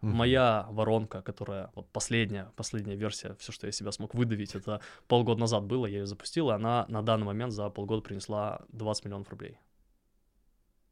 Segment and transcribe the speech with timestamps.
[0.00, 0.16] Мгм.
[0.16, 5.40] Моя воронка, которая вот последняя, последняя версия, все, что я себя смог выдавить, это полгода
[5.40, 9.28] назад было, я ее запустил, и она на данный момент за полгода принесла 20 миллионов
[9.30, 9.58] рублей.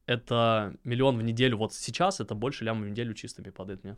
[0.07, 3.97] Это миллион в неделю, вот сейчас это больше ляма в неделю чистыми падает мне.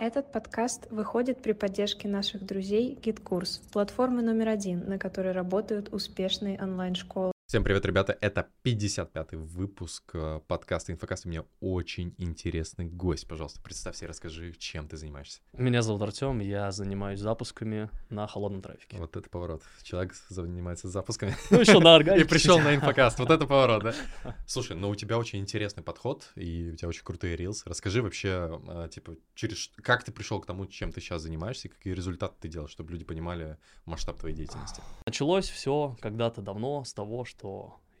[0.00, 6.58] Этот подкаст выходит при поддержке наших друзей GitKurs, платформы номер один, на которой работают успешные
[6.58, 7.32] онлайн-школы.
[7.50, 8.16] Всем привет, ребята!
[8.20, 11.26] Это 55-й выпуск э, подкаста «Инфокаст».
[11.26, 13.26] У меня очень интересный гость.
[13.26, 15.40] Пожалуйста, представься и расскажи, чем ты занимаешься.
[15.54, 18.98] Меня зовут Артем, я занимаюсь запусками на холодном трафике.
[18.98, 19.64] Вот это поворот.
[19.82, 22.24] Человек занимается запусками Ну, еще на и органике.
[22.24, 22.72] пришел чуть-чуть.
[22.72, 23.18] на инфокаст.
[23.18, 23.94] Вот это поворот, да?
[24.46, 27.68] Слушай, ну у тебя очень интересный подход, и у тебя очень крутые рилсы.
[27.68, 31.70] Расскажи вообще, э, типа, через как ты пришел к тому, чем ты сейчас занимаешься, и
[31.72, 34.80] какие результаты ты делаешь, чтобы люди понимали масштаб твоей деятельности.
[35.04, 37.39] Началось все когда-то давно с того, что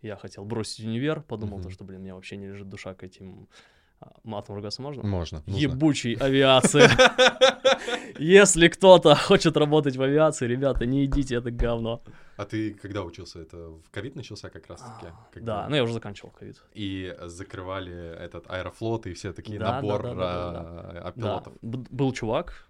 [0.02, 1.64] я хотел бросить универ, подумал, Мгм.
[1.64, 3.48] то, что, блин, мне вообще не лежит душа к этим...
[4.00, 5.02] а, Матом ругаться можно?
[5.02, 5.42] Можно.
[5.46, 5.60] нужно.
[5.60, 6.88] Ебучей авиации.
[8.18, 12.02] Если кто-то хочет работать в авиации, ребята, не идите, это говно.
[12.36, 13.40] А ты когда учился?
[13.42, 15.06] Это в ковид начался как раз-таки?
[15.06, 16.62] А, Да, ну я уже заканчивал ковид.
[16.72, 20.02] И закрывали этот аэрофлот и все такие набор
[21.14, 21.52] пилотов.
[21.62, 22.66] был чувак,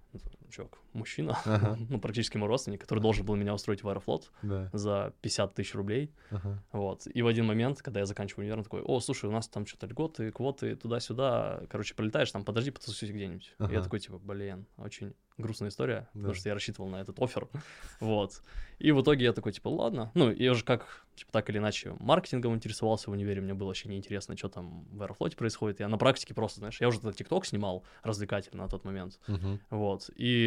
[0.51, 1.77] чувак, мужчина, Ага.
[1.89, 4.69] ну, практически мой родственник, который должен был меня устроить в Аэрофлот Да.
[4.73, 6.13] за 50 тысяч рублей.
[6.31, 6.63] ага.
[6.73, 7.07] Вот.
[7.07, 9.67] И в один момент, когда я заканчиваю универ, он такой, о, слушай, у нас там
[9.67, 13.55] что-то льготы, квоты, туда-сюда, короче, полетаешь, там, подожди, потусуйся где-нибудь.
[13.59, 13.83] И Я Ага.
[13.83, 16.21] такой, типа, блин, очень грустная история, Да.
[16.21, 17.49] потому что я рассчитывал на этот офер,
[18.01, 18.43] вот.
[18.79, 21.95] И в итоге я такой, типа, ладно, ну, я уже как, типа, так или иначе
[21.99, 25.97] маркетингом интересовался в универе, мне было вообще неинтересно, что там в Аэрофлоте происходит, я на
[25.99, 29.61] практике просто, знаешь, я уже тогда ТикТок снимал развлекательно на тот момент, Мгм.
[29.71, 30.40] вот, и,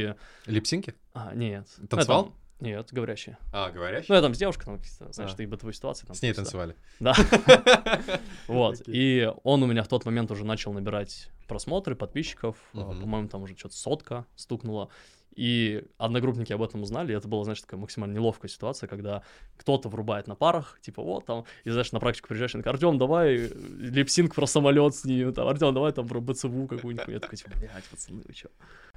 [0.45, 0.93] Липсинки?
[1.13, 1.67] а, нет.
[1.89, 2.33] Танцевал?
[2.59, 3.37] Нет, говорящие.
[3.51, 4.05] А, говорящий?
[4.09, 4.79] Ну, я там с девушкой, там,
[5.11, 5.35] знаешь, А.
[5.35, 6.05] ты бытовые ситуации.
[6.05, 6.73] Там, С ней туда-сюда.
[6.73, 6.75] танцевали.
[6.99, 8.19] Да.
[8.47, 8.81] Вот.
[8.87, 12.55] И он у меня в тот момент уже начал набирать просмотры, подписчиков.
[12.73, 12.93] а.
[12.93, 14.89] По-моему, там уже что-то сотка стукнуло.
[15.35, 19.23] И одногруппники об этом узнали, и это была, знаешь, такая максимально неловкая ситуация, когда
[19.57, 22.99] кто-то врубает на парах, типа, вот там, и, знаешь, на практику приезжаешь, и такой, Артем,
[22.99, 27.07] давай э, липсинг про самолет снимем, там, Артем, давай там про БЦВу какую-нибудь.
[27.07, 28.49] Я такой, типа, блядь, пацаны, вы чё?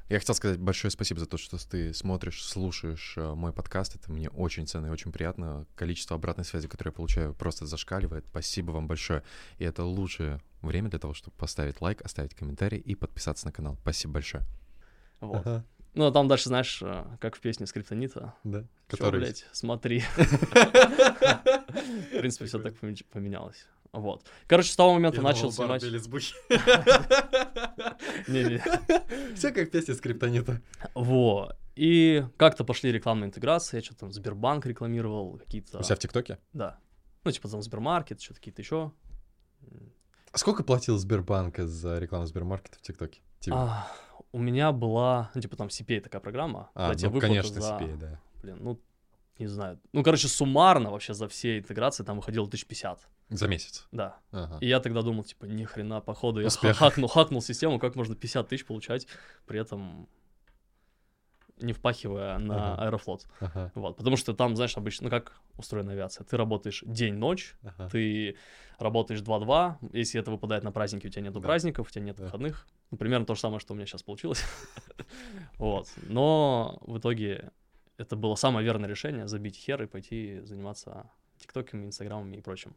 [0.09, 3.97] Я хотел сказать большое спасибо за то, что ты смотришь, слушаешь э, мой подкаст.
[3.97, 5.67] Это мне очень ценно и очень приятно.
[5.75, 8.25] Количество обратной связи, которое я получаю, просто зашкаливает.
[8.31, 9.25] Спасибо вам большое.
[9.59, 13.77] И это лучшее время для того, чтобы поставить лайк, оставить комментарий и подписаться на канал.
[13.83, 14.44] Спасибо большое.
[15.19, 15.44] Вот.
[15.44, 18.61] Ага, Ну, а там дальше, знаешь, э, как в песне Скриптонита, да.
[18.61, 18.67] Чё,
[18.99, 19.19] Который...
[19.21, 20.05] блядь, смотри.
[20.17, 20.23] В
[22.19, 23.67] принципе, все так поме- поменялось.
[23.96, 24.26] Вот.
[24.46, 25.82] Короче, с того момента начал снимать...
[28.28, 28.62] Не-не.
[29.34, 30.60] Все как песня скриптонита.
[30.94, 31.52] Во.
[31.74, 35.78] И как-то пошли рекламные интеграции, я что-то там Сбербанк рекламировал, какие-то...
[35.78, 36.38] У себя в ТикТоке?
[36.52, 36.78] Да.
[37.24, 38.92] Ну, типа там Сбермаркет, что-то какие-то еще.
[40.32, 43.20] А сколько платил Сбербанк за рекламу Сбермаркета в ТикТоке?
[43.50, 43.90] А,
[44.32, 46.70] у меня была, ну, типа там CPA такая программа.
[46.74, 48.20] А, ну, конечно, за- CPA, да.
[48.42, 48.80] Блин, ну,
[49.38, 49.78] не знаю.
[49.92, 53.06] Ну, короче, суммарно вообще за все интеграции там выходило 1050.
[53.28, 53.86] За месяц.
[53.92, 54.19] Да.
[54.30, 54.58] Ага.
[54.60, 56.76] И я тогда думал, типа, ни хрена, походу, я Успех.
[56.76, 59.06] хакнул, хакнул систему, как можно 50 тысяч получать,
[59.46, 60.08] при этом
[61.58, 62.84] не впахивая на Ага.
[62.84, 63.26] Аэрофлот.
[63.41, 63.72] Ага.
[63.75, 67.88] Вот, потому что там, знаешь, обычно, ну как устроена авиация, ты работаешь день-ночь, Ага.
[67.88, 68.36] ты
[68.78, 71.46] работаешь 2-2, если это выпадает на праздники, у тебя нету Да.
[71.48, 72.25] праздников, у тебя нет Да.
[72.25, 72.66] выходных.
[72.91, 74.42] Ну, примерно то же самое, что у меня сейчас получилось.
[75.58, 77.50] Вот, но в итоге
[77.98, 82.74] это было самое верное решение, забить хер и пойти заниматься тиктоками, инстаграмами и прочим.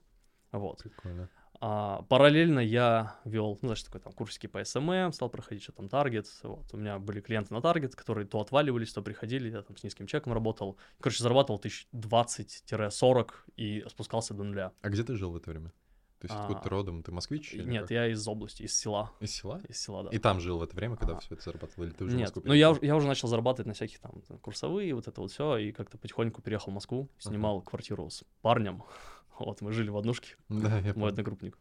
[0.52, 0.84] Вот.
[0.84, 1.30] Прикольно.
[1.62, 5.90] А, параллельно я вел, ну, знаешь, такой там курсики по SMM, стал проходить, что там
[5.90, 6.28] таргет.
[6.44, 9.84] Вот, у меня были клиенты на таргет, которые то отваливались, то приходили, я там с
[9.84, 10.78] низким чеком работал.
[11.02, 14.72] Короче, зарабатывал тысяч 20-40 и спускался до нуля.
[14.82, 15.74] А где ты жил в это время?
[16.20, 17.02] То есть откуда А, ты родом?
[17.04, 17.54] Ты москвич?
[17.54, 17.92] или Нет, как?
[17.92, 19.12] я из области, из села.
[19.22, 19.62] Из села?
[19.70, 20.10] Из села, да.
[20.10, 21.20] И там жил в это время, когда А.
[21.20, 21.86] все это зарабатывал?
[21.86, 25.08] Или ты уже Нет, ну я, я уже начал зарабатывать на всяких там курсовые, вот
[25.08, 28.84] это вот все, и как-то потихоньку переехал в Москву, снимал квартиру с парнем.
[29.40, 31.58] Вот, мы жили в однушке, Да, я мой одногруппник.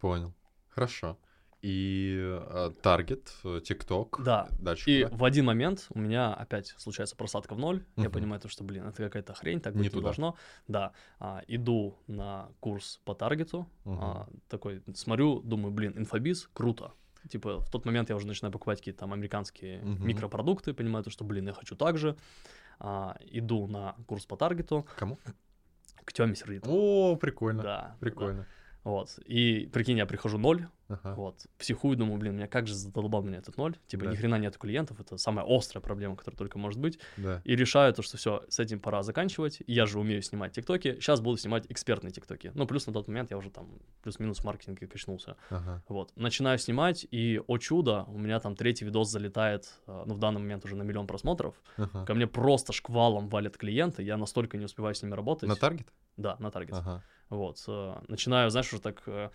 [0.00, 0.32] Понял.
[0.70, 1.18] Хорошо.
[1.62, 4.20] И э, таргет, э, ТикТок.
[4.24, 4.48] Да.
[4.58, 5.16] Дальше И куда?
[5.16, 7.84] в один момент у меня опять случается просадка в ноль.
[7.96, 8.12] Я Мгм.
[8.12, 10.04] понимаю, то, что, блин, это какая-то хрень, так Не быть не туда.
[10.04, 10.36] должно.
[10.68, 10.92] Да.
[11.18, 13.68] А, иду на курс по таргету.
[13.84, 13.98] Мгм.
[14.00, 16.92] а, такой смотрю, думаю, блин, инфобиз, круто.
[17.28, 20.06] Типа, в тот момент я уже начинаю покупать какие-то там американские Мгм.
[20.08, 22.16] микропродукты, понимаю, то, что, блин, я хочу так же.
[22.78, 25.18] А, иду на курс по таргету Кому?
[26.06, 26.70] к Тёме Сердиту.
[26.70, 27.62] О, прикольно.
[27.62, 28.42] Да, Прикольно.
[28.42, 28.46] да.
[28.84, 29.18] Вот.
[29.26, 31.14] И прикинь, я прихожу ноль, Ага.
[31.14, 33.76] вот, психую, думаю, блин, меня как же задолбал меня этот ноль.
[33.86, 34.10] Типа, Да.
[34.10, 36.98] ни хрена нет клиентов, это самая острая проблема, которая только может быть.
[37.18, 37.42] Да.
[37.44, 39.62] И решаю то, что все, с этим пора заканчивать.
[39.66, 40.94] Я же умею снимать тиктоки.
[40.94, 42.50] Сейчас буду снимать экспертные тиктоки.
[42.54, 43.68] Ну, плюс на тот момент я уже там
[44.02, 45.36] плюс-минус в маркетинге качнулся.
[45.50, 45.82] Ага.
[45.88, 46.12] Вот.
[46.16, 50.40] Начинаю снимать, и, о чудо, у меня там третий видос залетает, э, ну, в данный
[50.40, 51.54] момент уже на миллион просмотров.
[51.76, 52.06] Ага.
[52.06, 55.48] Ко мне просто шквалом валят клиенты, я настолько не успеваю с ними работать.
[55.48, 55.92] На таргет?
[56.16, 56.74] Да, на таргет.
[56.74, 57.02] Ага.
[57.30, 57.62] Вот.
[57.68, 59.02] э, Начинаю, знаешь, уже так...
[59.06, 59.30] э,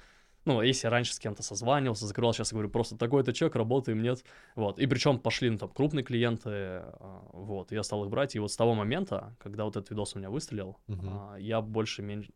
[0.46, 4.02] Ну, если я раньше с кем-то созванивался, закрывал, сейчас я говорю, просто такой-то чек, работаем,
[4.04, 4.24] нет.
[4.56, 4.78] Вот.
[4.80, 8.36] И причем пошли, ну, там, крупные клиенты, а, вот, я стал их брать.
[8.36, 12.04] И вот с того момента, когда вот этот видос у меня выстрелил, а, я больше,
[12.04, 12.32] меньше,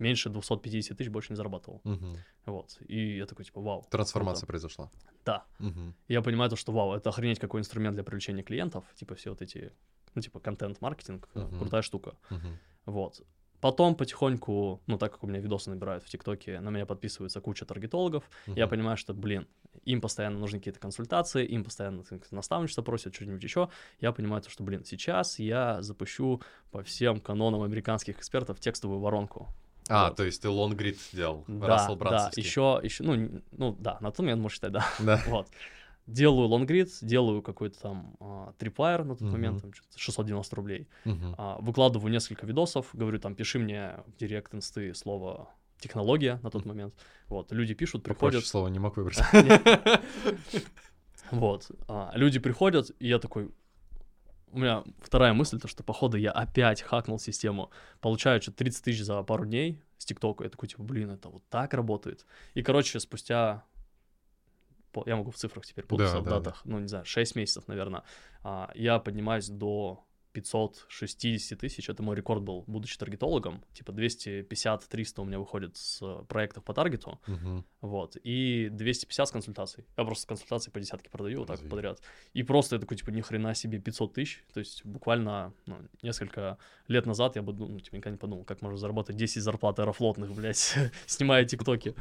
[0.00, 1.80] меньше 250 тысяч больше не зарабатывал.
[1.84, 2.16] Мгм.
[2.46, 2.78] Вот.
[2.88, 3.86] И я такой, типа, вау.
[3.90, 4.46] Трансформация круто.
[4.46, 4.90] произошла.
[5.24, 5.44] Да.
[6.08, 8.84] И я понимаю то, что, вау, это охренеть какой инструмент для привлечения клиентов.
[8.96, 9.70] Типа, все вот эти,
[10.16, 11.58] ну, типа, контент-маркетинг, э, Мгм.
[11.60, 12.14] крутая штука.
[12.30, 12.58] Мгм.
[12.86, 13.20] Вот.
[13.62, 17.64] Потом потихоньку, ну, так как у меня видосы набирают в ТикТоке, на меня подписывается куча
[17.64, 18.70] таргетологов, я Мгм.
[18.70, 19.46] понимаю, что, блин,
[19.84, 23.68] им постоянно нужны какие-то консультации, им постоянно наставничество просят, что-нибудь еще.
[24.00, 26.42] Я понимаю, то, что, блин, сейчас я запущу
[26.72, 29.46] по всем канонам американских экспертов текстовую воронку.
[29.88, 30.16] А, Вот.
[30.16, 34.18] то есть ты лонгрид делал, Да, Рассел да, еще, еще, ну, ну, да, на тот
[34.20, 34.84] момент, можно считать, да.
[34.98, 35.20] Да.
[35.28, 35.46] Вот.
[36.06, 39.32] Делаю лонгрид, делаю какой-то там а, трипвайр на тот Мгм.
[39.32, 40.88] момент, там, что-то 690 рублей.
[41.04, 41.34] Мгм.
[41.38, 46.64] А, выкладываю несколько видосов, говорю там, пиши мне в директ инсты слово технология на тот
[46.64, 46.94] момент.
[47.28, 49.18] Вот, люди пишут, Попроще приходят, слова не мог выбрать.
[51.30, 53.50] вот, а, люди приходят, и я такой,
[54.50, 57.70] у меня вторая мысль, то, что, походу, я опять хакнул систему,
[58.00, 61.42] получаю что-то 30 тысяч за пару дней с ТикТока, я такой, типа, блин, это вот
[61.48, 62.26] так работает.
[62.54, 63.64] И, короче, спустя,
[65.06, 66.36] я могу в цифрах теперь путаться, Да, в да, да.
[66.38, 68.02] датах, ну, не знаю, 6 месяцев, наверное,
[68.42, 75.24] а, я поднимаюсь до 560 тысяч, это мой рекорд был, будучи таргетологом, типа 250-300 у
[75.24, 77.64] меня выходит с э, проектов по таргету, Мгм.
[77.82, 79.84] вот, и 250 с консультаций.
[79.96, 82.00] Я просто консультации по десятке продаю вот так подряд.
[82.32, 84.42] И просто я такой, типа, ни хрена себе 500 тысяч.
[84.54, 86.56] То есть буквально ну, несколько
[86.88, 90.32] лет назад я бы, ну, типа, никогда не подумал, как можно заработать 10 зарплат аэрофлотных,
[90.34, 90.74] блядь,
[91.06, 91.94] снимая тиктоки.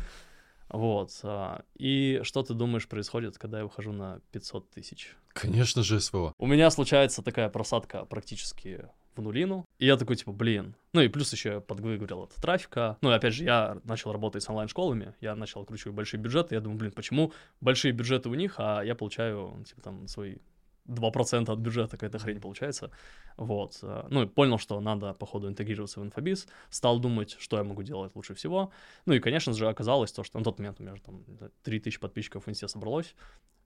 [0.71, 1.11] Вот.
[1.23, 5.15] а, И что ты думаешь происходит, когда я выхожу на 500 тысяч?
[5.33, 6.33] Конечно же, СВО.
[6.37, 9.65] У меня случается такая просадка практически в нулину.
[9.77, 10.75] И я такой, типа, блин.
[10.93, 12.97] Ну и плюс еще подвыговорил от трафика.
[13.01, 16.55] Ну и опять же, я начал работать с онлайн-школами, я начал кручивать большие бюджеты.
[16.55, 20.37] Я думаю, блин, почему большие бюджеты у них, а я получаю, типа, там, свои
[20.85, 22.89] 2% от бюджета, какая-то хрень получается.
[23.37, 23.79] Вот.
[23.83, 26.47] э, Ну и понял, что надо, походу, интегрироваться в инфобиз.
[26.69, 28.71] Стал думать, что я могу делать лучше всего.
[29.05, 31.23] Ну и, конечно же, оказалось то, что на тот момент у меня же там
[31.63, 33.15] 3000 подписчиков в инсте собралось.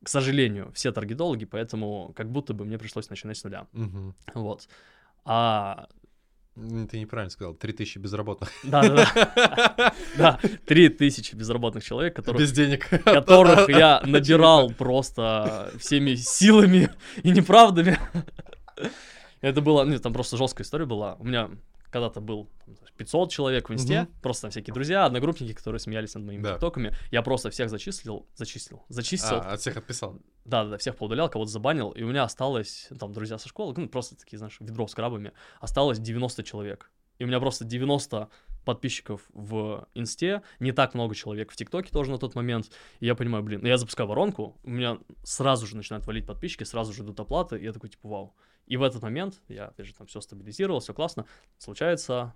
[0.03, 3.67] К сожалению, все таргетологи, поэтому как будто бы мне пришлось начинать с нуля.
[3.73, 4.13] Мгм.
[4.33, 4.67] Вот.
[5.23, 5.87] А,
[6.55, 7.53] Ты неправильно сказал.
[7.53, 8.49] 3000 безработных.
[8.63, 12.87] да-да-да, да, 3000 безработных человек, которых, Без денег.
[13.03, 16.89] которых я набирал просто всеми силами
[17.23, 17.99] и неправдами.
[19.41, 21.15] Это было, ну, там просто жесткая история была.
[21.19, 21.49] У меня
[21.95, 24.13] когда-то был там, 500 человек в инсте, Мгм.
[24.21, 26.53] просто там всякие друзья, одногруппники, которые смеялись над моими Да.
[26.53, 26.93] тиктоками.
[27.11, 29.37] Я просто всех зачислил, зачислил, зачистил.
[29.37, 30.19] А, от всех отписал.
[30.43, 33.87] Да, да, всех поудалял, кого-то забанил, и у меня осталось, там, друзья со школы, ну,
[33.87, 35.31] просто такие, знаешь, ведро с крабами,
[35.61, 36.91] осталось 90 человек.
[37.17, 38.27] И у меня просто 90
[38.65, 42.71] подписчиков в инсте, не так много человек в ТикТоке тоже на тот момент.
[42.99, 46.91] И я понимаю, блин, я запускаю воронку, у меня сразу же начинают валить подписчики, сразу
[46.91, 48.35] же идут оплаты, и я такой, типа, вау.
[48.67, 51.25] И в этот момент, я, опять же, там все стабилизировал, все классно,
[51.57, 52.33] случается,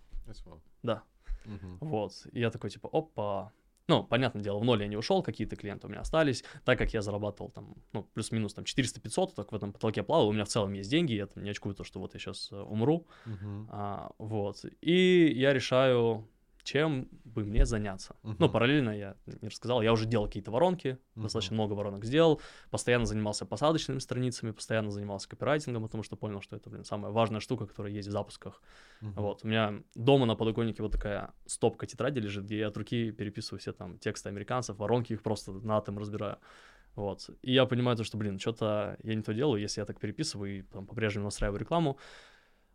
[0.84, 1.04] да,
[1.46, 1.78] Мгм.
[1.80, 2.28] вот.
[2.32, 3.52] И я такой, типа, опа.
[3.88, 6.44] Ну, понятное дело, в ноль я не ушел, какие-то клиенты у меня остались.
[6.64, 10.32] Так как я зарабатывал там, ну, плюс-минус там 400-500, так в этом потолке плавал, у
[10.32, 13.08] меня в целом есть деньги, я там не очкую то, что вот я сейчас умру.
[13.26, 13.68] Мгм.
[13.72, 14.64] А, вот.
[14.82, 16.28] И я решаю,
[16.64, 18.16] чем бы мне заняться.
[18.24, 18.52] Ну, Мгм.
[18.52, 21.24] параллельно я не рассказал, я уже делал какие-то воронки, Мгм.
[21.24, 26.56] достаточно много воронок сделал, постоянно занимался посадочными страницами, постоянно занимался копирайтингом, потому что понял, что
[26.56, 28.62] это, блин, самая важная штука, которая есть в запусках.
[29.02, 29.14] Мгм.
[29.16, 33.12] Вот, у меня дома на подоконнике вот такая стопка тетради лежит, где я от руки
[33.12, 36.38] переписываю все там тексты американцев, воронки их просто на атом разбираю.
[36.96, 37.30] Вот.
[37.42, 40.60] И я понимаю то, что, блин, что-то я не то делаю, если я так переписываю
[40.60, 41.98] и там по-прежнему настраиваю рекламу.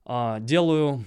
[0.05, 1.05] А, делаю...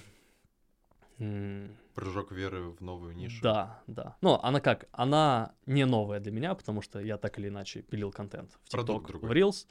[1.18, 3.42] Прыжок веры в новую нишу.
[3.42, 4.18] Да, да.
[4.22, 4.88] Но она как?
[4.92, 9.18] Она не новая для меня, потому что я так или иначе пилил контент в TikTok,
[9.18, 9.68] в Reels.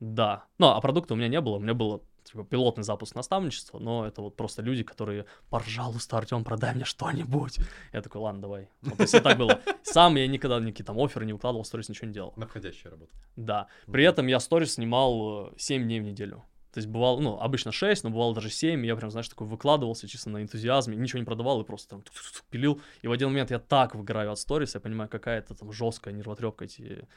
[0.00, 0.44] Да.
[0.58, 1.56] Ну, а продукта у меня не было.
[1.56, 6.44] У меня было типа, пилотный запуск наставничества, но это вот просто люди, которые, пожалуйста, Артем,
[6.44, 7.58] продай мне что-нибудь.
[7.92, 8.68] Я такой, ладно, давай.
[8.82, 9.60] Вот, то есть и так было.
[9.82, 12.32] Сам я никогда никакие там оферы не выкладывал, сторис ничего не делал.
[12.36, 13.12] На входящая работа.
[13.36, 13.68] Да.
[13.86, 16.44] При этом я сторис снимал 7 дней в неделю.
[16.78, 20.06] То есть бывало, ну, обычно 6, но бывало даже 7, я прям, знаешь, такой выкладывался
[20.06, 22.04] чисто на энтузиазме, ничего не продавал и просто там
[22.50, 22.80] пилил.
[23.02, 26.14] И в один момент я так выгораю от сторис, я понимаю, какая это там жесткая
[26.14, 27.08] нервотрепка эти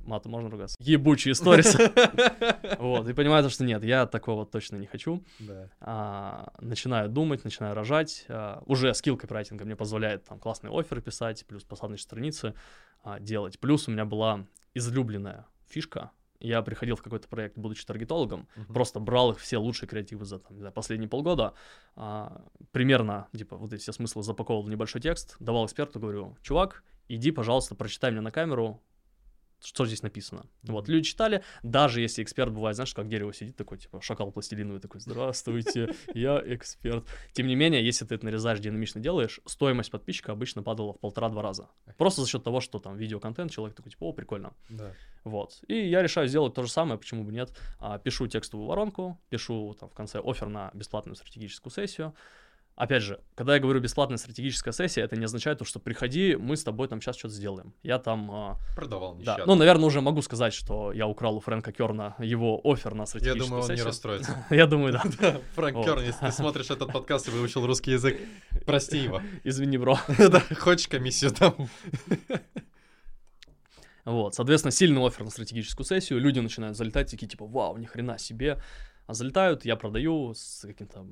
[0.00, 0.76] матом можно ругаться?
[0.80, 1.76] Ебучие сторис.
[2.80, 5.22] Вот, и понимаю, что нет, я такого точно не хочу.
[5.80, 8.24] А, начинаю думать, начинаю рожать.
[8.28, 12.54] А, уже скилл копирайтинга мне позволяет там классные оферы писать, плюс посадочные страницы
[13.04, 13.60] а, делать.
[13.60, 14.44] Плюс у меня была
[14.74, 16.10] излюбленная фишка,
[16.46, 18.72] я приходил в какой-то проект, будучи таргетологом, uh-huh.
[18.72, 21.54] просто брал их все лучшие креативы за там, знаю, последние полгода,
[21.96, 26.84] а, примерно, типа, вот эти все смыслы запаковывал в небольшой текст, давал эксперту, говорю, чувак,
[27.08, 28.82] иди, пожалуйста, прочитай мне на камеру
[29.64, 30.46] что здесь написано.
[30.62, 34.80] Вот, люди читали, даже если эксперт бывает, знаешь, как дерево сидит такой, типа, шакал пластилиновый
[34.80, 37.06] такой, здравствуйте, я эксперт.
[37.32, 41.42] Тем не менее, если ты это нарезаешь, динамично делаешь, стоимость подписчика обычно падала в полтора-два
[41.42, 41.68] раза.
[41.96, 44.52] Просто за счет того, что там видеоконтент, человек такой, типа, о, прикольно.
[44.68, 44.92] Да.
[45.24, 45.62] Вот.
[45.68, 47.50] И я решаю сделать то же самое, почему бы нет.
[47.78, 52.14] А, пишу текстовую воронку, пишу там в конце офер на бесплатную стратегическую сессию,
[52.76, 56.56] Опять же, когда я говорю бесплатная стратегическая сессия, это не означает то, что приходи, мы
[56.56, 57.72] с тобой там сейчас что-то сделаем.
[57.84, 58.28] Я там...
[58.32, 59.44] А, Продавал нещадно.
[59.44, 63.06] Да, ну, наверное, уже могу сказать, что я украл у Фрэнка Керна его офер на
[63.06, 63.46] стратегическую сессию.
[63.46, 64.46] Я думаю, он не расстроится.
[64.50, 65.40] Я думаю, да.
[65.54, 68.18] Фрэнк Керн, если ты смотришь этот подкаст и выучил русский язык,
[68.66, 69.22] прости его.
[69.44, 69.96] Извини, бро.
[70.18, 71.68] Да, хочешь комиссию там?
[74.04, 78.18] Вот, соответственно, сильный офер на стратегическую сессию, люди начинают залетать, такие типа, вау, ни хрена
[78.18, 78.60] себе.
[79.06, 81.06] А залетают, я продаю с каким-то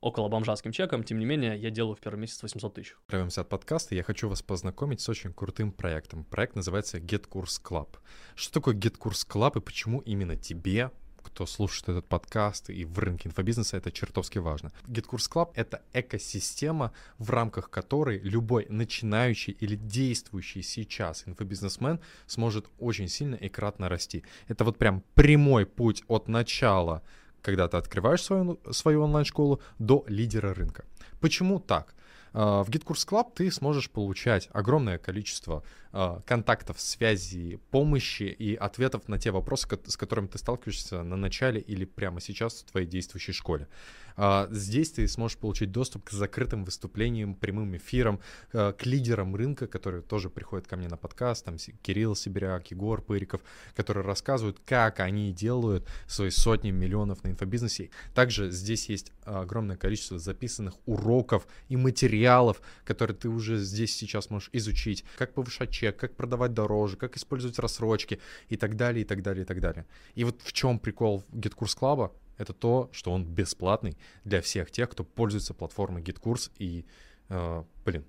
[0.00, 2.94] около бомжатским чеком, тем не менее, я делаю в первый месяц 800 тысяч.
[3.06, 6.24] Отправимся от подкаста, я хочу вас познакомить с очень крутым проектом.
[6.24, 7.88] Проект называется Get Club.
[8.34, 10.90] Что такое Get Club и почему именно тебе
[11.26, 14.72] кто слушает этот подкаст и в рынке инфобизнеса, это чертовски важно.
[14.86, 23.08] GitKurs Club— это экосистема, в рамках которой любой начинающий или действующий сейчас инфобизнесмен сможет очень
[23.08, 24.24] сильно и кратно расти.
[24.48, 27.02] Это вот прям прямой путь от начала
[27.46, 30.84] когда ты открываешь свою, свою онлайн-школу, до лидера рынка.
[31.20, 31.94] Почему так?
[32.32, 35.62] А, в GitKurs Club ты сможешь получать огромное количество
[35.92, 41.60] а, контактов, связей, помощи и ответов на те вопросы, с которыми ты сталкиваешься на начале
[41.60, 43.68] или прямо сейчас в твоей действующей школе.
[44.16, 48.20] А, здесь ты сможешь получить доступ к закрытым выступлениям, прямым эфирам,
[48.52, 53.02] а, к лидерам рынка, которые тоже приходят ко мне на подкаст, там Кирилл Сибиряк, Егор
[53.02, 53.42] Пыриков,
[53.74, 57.90] которые рассказывают, как они делают свои сотни миллионов на инфобизнесе.
[58.14, 64.50] Также здесь есть огромное количество записанных уроков и материалов, которые ты уже здесь сейчас можешь
[64.52, 69.22] изучить, как повышать чек, как продавать дороже, как использовать рассрочки и так далее, и так
[69.22, 69.86] далее, и так далее.
[70.14, 72.12] И вот в чем прикол GitKurs Club?
[72.38, 76.50] Это то, что он бесплатный для всех тех, кто пользуется платформой GitKurs.
[76.58, 76.84] И,
[77.28, 78.04] э, блин,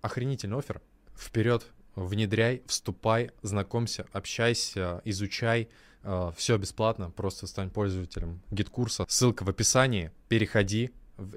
[0.00, 0.80] охренительный офер.
[1.14, 5.68] Вперед, внедряй, вступай, знакомься, общайся, изучай.
[6.02, 9.04] Э, все бесплатно, просто стань пользователем GitKursa.
[9.08, 10.10] Ссылка в описании.
[10.28, 10.90] Переходи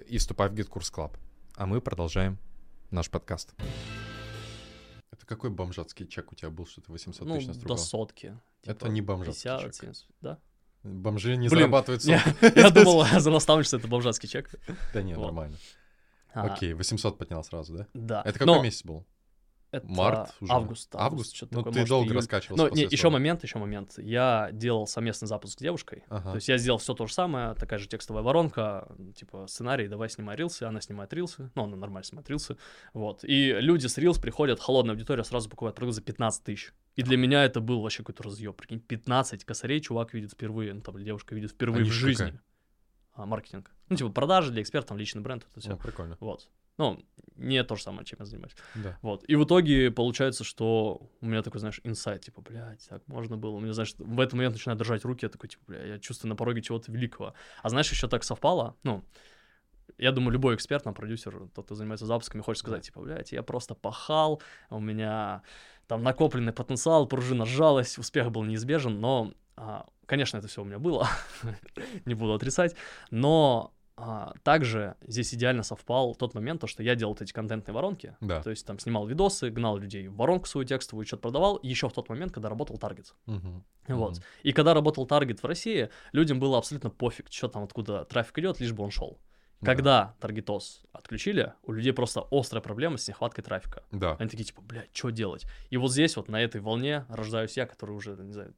[0.08, 1.18] и вступай в GitKurs Club.
[1.56, 2.40] А мы продолжаем
[2.90, 3.54] наш подкаст.
[5.12, 7.78] Это какой бомжатский чек у тебя был, что ты 800 ну, тысяч настругал?
[7.78, 8.40] до сотки.
[8.62, 9.76] Типа это не бомжатский 50, чек.
[9.76, 10.40] 70, да?
[10.84, 12.22] Бомжи не Блин, зарабатывают я,
[12.56, 14.50] я думал, за наставничество это бомжатский чек.
[14.94, 15.26] Да нет, вот.
[15.26, 15.58] нормально.
[16.34, 17.88] А, Окей, 800 поднял сразу, да?
[17.94, 18.22] Да.
[18.26, 18.64] Это какой Но...
[18.64, 19.06] месяц был?
[19.74, 20.54] Это Март уже?
[20.54, 20.96] Август.
[20.96, 21.36] Август?
[21.36, 22.18] что-то ну, такое, ты может, долго июль.
[22.18, 22.64] раскачивался.
[22.64, 23.94] Ну, не, еще момент, еще момент.
[23.98, 26.04] Я делал совместный запуск с девушкой.
[26.10, 26.30] Ага.
[26.30, 30.10] То есть я сделал все то же самое, такая же текстовая воронка, типа сценарий, давай
[30.10, 31.50] снимай рилсы, она снимает рилсы.
[31.56, 32.56] Ну, она нормально снимает рилсы.
[32.94, 33.24] Вот.
[33.24, 36.72] И люди с рилс приходят, холодная аудитория сразу покупает продукт за 15 тысяч.
[36.96, 38.56] И для меня это был вообще какой-то разъеб.
[38.56, 42.26] Прикинь, 15 косарей чувак видит впервые, ну, там, девушка видит впервые Они в жизни.
[42.26, 42.42] Какая?
[43.14, 43.72] А, маркетинг.
[43.90, 45.74] Ну, типа продажи для экспертов, личный бренд, это все.
[45.74, 46.18] О, прикольно.
[46.20, 46.50] Вот.
[46.78, 48.56] Ну, не то же самое, чем я занимаюсь.
[48.76, 48.98] Да.
[49.04, 49.24] Вот.
[49.28, 53.52] И в итоге получается, что у меня такой, знаешь, инсайт, типа, блядь, так можно было.
[53.52, 56.30] У меня, знаешь, в этот момент начинаю держать руки, я такой, типа, бля, я чувствую
[56.30, 57.36] на пороге чего-то великого.
[57.62, 59.06] А знаешь, еще так совпало, ну,
[60.00, 63.44] я думаю, любой эксперт, там, продюсер, тот, кто занимается запусками, хочет сказать, типа, блядь, я
[63.44, 65.44] просто пахал, у меня
[65.88, 70.80] там накопленный потенциал, пружина сжалась, успех был неизбежен, но, а, конечно, это все у меня
[70.80, 71.08] было,
[72.06, 72.76] не буду отрицать,
[73.12, 77.76] но а, также здесь идеально совпал тот момент, то, что я делал вот эти контентные
[77.76, 78.42] воронки, да.
[78.42, 81.94] то есть там снимал видосы, гнал людей в воронку свою текстовую, что-то продавал, еще в
[81.94, 83.14] тот момент, когда работал таргет.
[83.28, 83.64] Угу.
[83.90, 84.14] Вот.
[84.14, 84.24] Угу.
[84.44, 88.60] И когда работал таргет в России, людям было абсолютно пофиг, что там, откуда трафик идет,
[88.60, 89.20] лишь бы он шел.
[89.64, 90.16] Когда да.
[90.20, 93.84] таргетос отключили, у людей просто острая проблема с нехваткой трафика.
[93.92, 94.16] Да.
[94.20, 95.46] Они такие, типа, блядь, что делать?
[95.70, 98.54] И вот здесь вот на этой волне рождаюсь я, который уже, не знаю,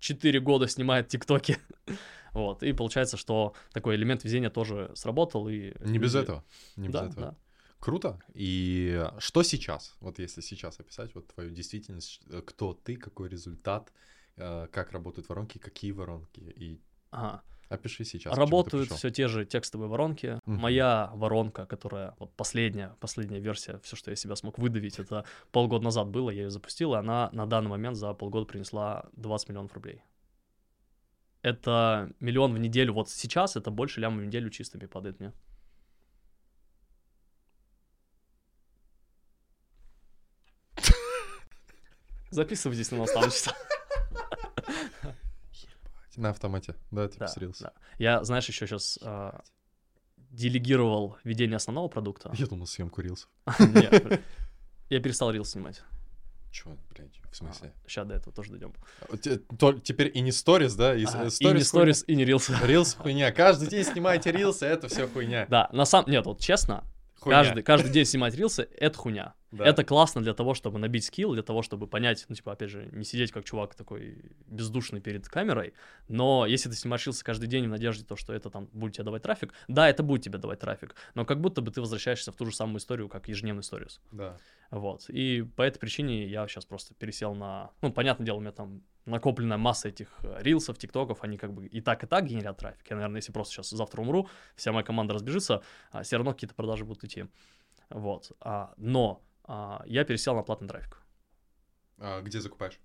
[0.00, 1.58] 4 года снимает тиктоки.
[2.34, 5.48] Вот, и получается, что такой элемент везения тоже сработал.
[5.48, 5.72] И...
[5.80, 6.44] Не без этого.
[6.76, 7.26] Не да, без этого.
[7.30, 7.36] Да.
[7.80, 8.20] Круто.
[8.34, 9.96] И что сейчас?
[10.00, 13.90] Вот если сейчас описать вот твою действительность, э, кто ты, какой результат,
[14.36, 17.42] э, как работают воронки, какие воронки и Ага.
[17.68, 18.34] Опиши сейчас.
[18.36, 20.40] Работают все те же текстовые воронки.
[20.46, 20.60] Мгм.
[20.60, 25.84] Моя воронка, которая вот последняя, последняя версия, все, что я себя смог выдавить, это полгода
[25.84, 29.74] назад было, я ее запустил, и она на данный момент за полгода принесла 20 миллионов
[29.74, 30.02] рублей.
[31.42, 32.94] Это миллион в неделю.
[32.94, 35.32] Вот сейчас это больше ляма в неделю чистыми падает мне.
[42.30, 43.52] Записывайтесь на наставничество.
[46.18, 46.74] На автомате.
[46.90, 47.64] Да, ты Да, посрился.
[47.64, 47.72] да.
[47.98, 48.98] Я, знаешь, еще сейчас
[50.30, 52.30] делегировал ведение основного продукта.
[52.34, 53.30] Я думал, съемку рилсов.
[53.58, 54.20] Нет,
[54.90, 55.82] Я перестал рил снимать.
[56.50, 57.72] Чё, блядь, в смысле?
[57.86, 58.72] Сейчас до этого тоже дойдем.
[59.02, 59.16] А,
[59.58, 60.94] то- Теперь и не сторис, да?
[60.94, 62.46] И, с- А, И сторис не сторис, и не рилс.
[62.46, 62.66] хуйня.
[62.66, 63.32] Рилс хуйня.
[63.32, 65.46] Каждый день снимаете рилсы, это все хуйня.
[65.50, 66.10] Да, на самом...
[66.10, 66.84] Нет, вот честно,
[67.20, 67.38] Хуйня.
[67.38, 69.34] каждый, каждый день снимать рилсы— это хуйня.
[69.50, 69.64] Да.
[69.64, 72.88] Это классно для того, чтобы набить скилл, для того, чтобы понять, ну, типа, опять же,
[72.92, 75.72] не сидеть как чувак такой бездушный перед камерой,
[76.08, 79.04] но если ты снимаешь рилсы каждый день в надежде, то, что это там будет тебе
[79.04, 82.36] давать трафик, да, это будет тебе давать трафик, но как будто бы ты возвращаешься в
[82.36, 84.00] ту же самую историю, как ежедневный сторис.
[84.12, 84.36] Да.
[84.70, 85.08] Вот.
[85.08, 87.70] И по этой причине я сейчас просто пересел на...
[87.80, 91.66] Ну, понятное дело, у меня там накопленная масса этих э, рилсов, тиктоков, они как бы
[91.66, 92.88] и так, и так генерят трафик.
[92.90, 95.62] Я, наверное, если просто сейчас завтра умру, вся моя команда разбежится,
[96.02, 97.26] все равно какие-то продажи будут идти.
[97.90, 98.32] Вот.
[98.40, 101.02] А, но а, я пересел на платный трафик.
[101.98, 102.78] А, где закупаешь?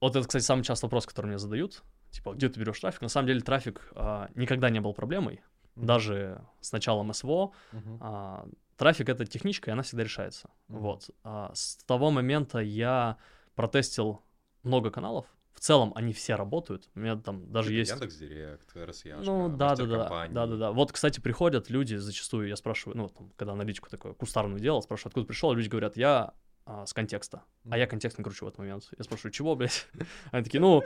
[0.00, 1.82] Вот это, кстати, самый частый вопрос, который мне задают.
[2.10, 3.02] Типа, где ты берешь трафик?
[3.02, 5.42] На самом деле трафик а, никогда не был проблемой.
[5.74, 7.52] Даже с началом СВО
[8.00, 10.48] а, трафик это техничка, и она всегда решается.
[10.68, 10.80] Мгм.
[10.80, 11.10] Вот.
[11.22, 13.18] А, с того момента я
[13.54, 14.22] протестил
[14.66, 15.26] много каналов.
[15.54, 16.90] В целом они все работают.
[16.94, 17.90] У меня там даже Типа есть.
[17.92, 20.70] Яндекс.Директ, РСЯшка, Ну да, да, да, да, да, да.
[20.72, 25.10] Вот, кстати, приходят люди зачастую, я спрашиваю, ну, там, когда аналитику такое кустарную делал, спрашиваю,
[25.10, 26.34] откуда пришел, люди говорят, я
[26.66, 28.88] а, с контекста, а я контекст не кручу в этот момент.
[28.98, 29.86] Я спрашиваю, чего, блядь?
[30.32, 30.82] Они такие, ну,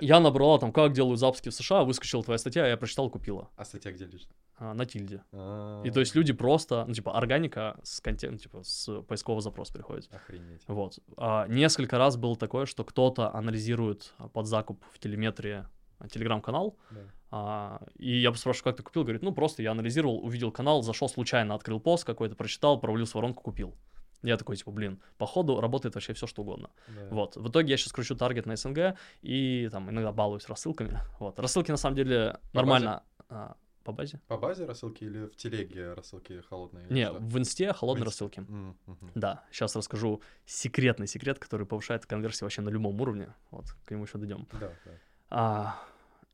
[0.00, 3.64] я набрала там, как делают запуски в США, выскочила твоя статья, я прочитал, купила А
[3.64, 4.28] статья где лежит?
[4.58, 5.22] а, на тильде.
[5.32, 9.72] А, И то есть люди просто, ну, типа, органика с контент, типа, с поискового запроса
[9.72, 10.08] приходит.
[10.14, 10.62] Охренеть.
[10.66, 10.98] Вот.
[11.16, 15.66] А, несколько раз было такое, что кто-то анализирует под закуп в телеметрии
[16.10, 17.00] телеграм-канал, Да.
[17.30, 19.02] а, и я спрашиваю, как ты купил?
[19.04, 23.14] Говорит, ну, просто я анализировал, увидел канал, зашел случайно, открыл пост какой-то, прочитал, провалил в
[23.14, 23.74] воронку, купил.
[24.22, 26.70] Я такой, типа, блин, походу работает вообще все, что угодно.
[26.88, 27.08] Да.
[27.10, 27.36] Вот.
[27.36, 30.98] В итоге я сейчас кручу таргет на СНГ и там иногда балуюсь рассылками.
[31.20, 31.38] Вот.
[31.38, 33.02] Рассылки на самом деле По нормально.
[33.28, 34.20] а, по базе?
[34.26, 36.86] По базе рассылки или в телеге рассылки холодные?
[36.90, 37.18] Не, что?
[37.20, 38.24] в инсте холодные В инсте.
[38.24, 38.40] рассылки.
[38.40, 38.76] Мгм.
[39.14, 43.32] Да, сейчас расскажу секретный секрет, который повышает конверсию вообще на любом уровне.
[43.50, 44.48] Вот, к нему еще дойдем.
[44.52, 44.90] Да, да.
[45.30, 45.82] А,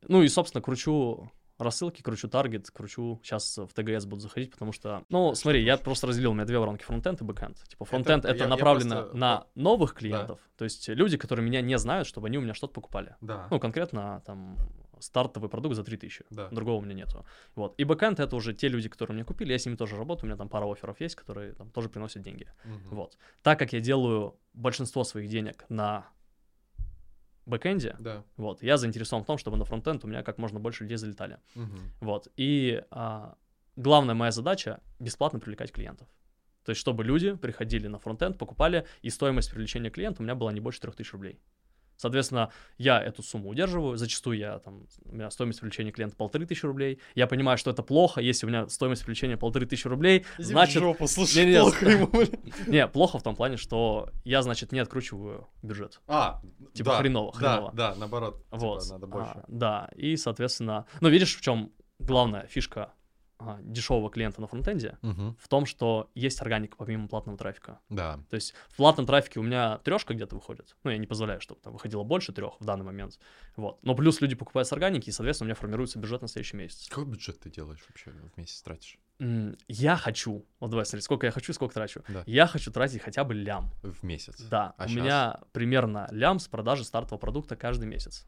[0.09, 1.31] ну и, собственно, кручу
[1.63, 3.21] рассылки, кручу таргет, кручу.
[3.23, 5.05] Сейчас в ТГС буду заходить, потому что...
[5.09, 7.57] Ну, смотри, я просто разделил, у меня две воронки, фронтенд и бэкенд.
[7.69, 11.61] Типа фронтенд это, я- я направлено просто- на новых клиентов, то есть люди, которые меня
[11.61, 13.17] не знают, чтобы они у меня что-то покупали.
[13.21, 13.47] Да.
[13.51, 14.57] Ну, конкретно там
[14.99, 16.25] стартовый продукт за 3000.
[16.31, 16.49] Да.
[16.51, 17.25] Другого у меня нету.
[17.57, 17.75] Вот.
[17.77, 20.29] И бэкенд это уже те люди, которые мне купили, я с ними тоже работаю, у
[20.29, 22.47] меня там пара офферов есть, которые там тоже приносят деньги.
[22.65, 22.89] Мгм.
[22.91, 23.19] Вот.
[23.43, 26.07] Так как я делаю большинство своих денег на
[27.47, 28.25] бэкэнде, Да.
[28.37, 31.39] вот, я заинтересован в том, чтобы на фронтенд у меня как можно больше людей залетали.
[31.55, 31.79] Мгм.
[32.01, 32.29] Вот.
[32.37, 33.37] И а,
[33.77, 36.09] главная моя задача— бесплатно привлекать клиентов.
[36.65, 40.53] То есть, чтобы люди приходили на фронтенд, покупали, и стоимость привлечения клиента у меня была
[40.53, 41.41] не больше 3000 рублей.
[42.03, 43.97] Соответственно, я эту сумму удерживаю.
[43.97, 46.99] Зачастую я там, у меня стоимость привлечения клиента полторы тысячи рублей.
[47.15, 50.83] Я понимаю, что это плохо, если у меня стоимость привлечения полторы тысячи рублей, значит...
[50.83, 52.11] жопу, слушай, Не-не, плохо ему.
[52.67, 56.01] Не, плохо в том плане, что я, значит, не откручиваю бюджет.
[56.09, 57.73] А, Типа да, хреново, да, хреново.
[57.73, 58.43] Да, наоборот.
[58.47, 58.91] типа Вот.
[58.91, 59.35] надо больше.
[59.37, 60.87] А, да, и, соответственно...
[61.01, 62.95] Ну, видишь, в чем главная фишка
[63.45, 64.99] а, дешевого клиента на фронтенде?
[65.03, 65.37] Мгм.
[65.41, 67.81] В том, что есть органика помимо платного трафика.
[67.89, 68.21] Да.
[68.31, 70.77] То есть в платном трафике у меня трешка где-то выходит.
[70.85, 73.19] Ну, я не позволяю, чтобы там выходило больше трех в данный момент.
[73.57, 73.79] Вот.
[73.83, 76.89] Но плюс люди покупают с органики, и, соответственно, у меня формируется бюджет на следующий месяц.
[76.89, 78.99] Какой бюджет ты делаешь вообще в месяц тратишь?
[79.69, 82.03] Я хочу, вот давай смотри, сколько я хочу, сколько трачу.
[82.09, 82.25] Да.
[82.27, 83.71] Я хочу тратить хотя бы лям.
[83.83, 84.41] В месяц.
[84.41, 84.97] Да, А у щас?
[84.97, 88.27] меня примерно лям с продажи стартового продукта каждый месяц.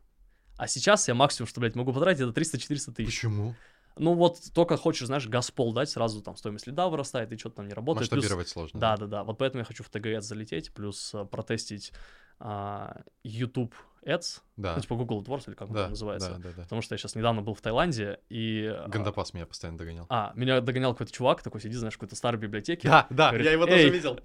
[0.57, 3.07] А сейчас я максимум, что, блядь, могу потратить, это 300-400 тысяч.
[3.07, 3.57] Почему?
[3.97, 7.69] Ну вот только хочешь, знаешь, газпол дать, сразу там стоимость лида вырастает, и что-то там
[7.69, 8.11] не работает.
[8.11, 8.81] Плюс- Масштабировать сложно.
[8.81, 9.25] Да, да, да.
[9.25, 11.93] Вот поэтому я хочу в ТГС залететь, плюс а, протестить
[12.41, 13.73] а, YouTube
[14.05, 14.75] Ads, Да.
[14.75, 16.31] ну, типа Google AdWords или как он Да, там называется.
[16.31, 16.63] да, да, да.
[16.65, 18.67] Потому что я сейчас недавно был в Таиланде, и...
[18.67, 20.07] а, Гандапас меня постоянно догонял.
[20.09, 22.89] А, меня догонял какой-то чувак, такой сидит, знаешь, в какой-то старой библиотеке.
[22.89, 24.19] Да, да, Говорит, я его тоже видел.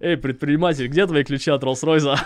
[0.00, 2.18] Эй, предприниматель, где твои ключи от Роллс-Ройза?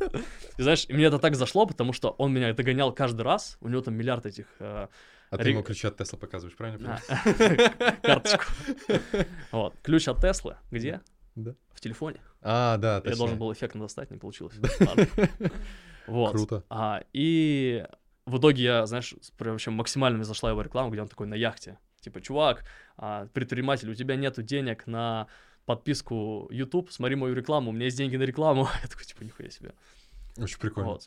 [0.58, 3.80] И знаешь, мне это так зашло, потому что он меня догонял каждый раз, у него
[3.82, 4.88] там миллиард этих э,
[5.30, 7.00] А ты ему ключи от Тесла показываешь, правильно?
[7.08, 8.44] а, карточку.
[9.52, 11.00] Вот, ключ от Теслы, где?
[11.36, 11.54] Да.
[11.72, 12.20] В телефоне.
[12.42, 13.18] А, да, Я точно.
[13.18, 14.54] должен был эффектно достать, не получилось.
[16.06, 16.32] Вот.
[16.32, 16.64] Круто.
[16.68, 17.86] А, и
[18.26, 21.78] в итоге я, знаешь, прям вообще максимально зашла его реклама, где он такой на яхте.
[22.00, 22.64] Типа, чувак,
[22.96, 25.28] а, предприниматель, у тебя нету денег на
[25.66, 28.66] подписку YouTube, смотри мою рекламу, у меня есть деньги на рекламу.
[28.82, 29.74] Я такой, типа, нихуя себе.
[30.36, 30.90] Очень прикольно.
[30.90, 31.06] Вот.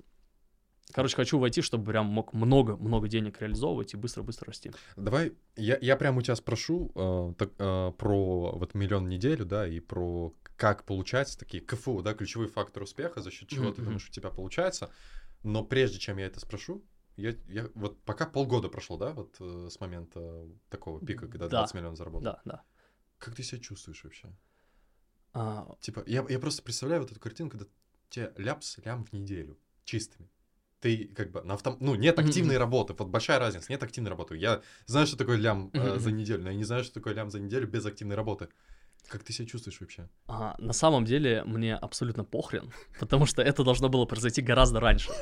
[0.93, 4.71] Короче, хочу войти, чтобы прям мог много-много денег реализовывать и быстро-быстро расти.
[4.95, 9.45] Давай, я, я прямо у тебя спрошу э, так, э, про вот миллион в неделю,
[9.45, 13.73] да, и про как получается такие КФУ, да, ключевые факторы успеха, за счет чего Мгм,
[13.73, 14.91] ты думаешь, у тебя получается.
[15.41, 16.85] Но прежде чем я это спрошу,
[17.17, 21.59] я, я вот пока полгода прошло, да, вот э, с момента такого пика, когда Да.
[21.59, 22.23] 20 миллионов заработал.
[22.23, 22.63] Да, да.
[23.17, 24.33] Как ты себя чувствуешь вообще?
[25.33, 27.65] А, Типа, я, я просто представляю вот эту картину, когда
[28.09, 30.29] тебе ляпс, лям в неделю, чистыми.
[30.83, 31.77] Ты как бы на автом...
[31.79, 32.93] Ну, нет активной работы.
[32.97, 33.71] Вот большая разница.
[33.71, 34.35] Нет активной работы.
[34.35, 37.29] Я знаю, что такое лям э, за неделю, но я не знаю, что такое лям
[37.29, 38.49] за неделю без активной работы.
[39.07, 40.09] Как ты себя чувствуешь вообще?
[40.27, 45.09] а, на самом деле мне абсолютно похрен, потому что это должно было произойти гораздо раньше.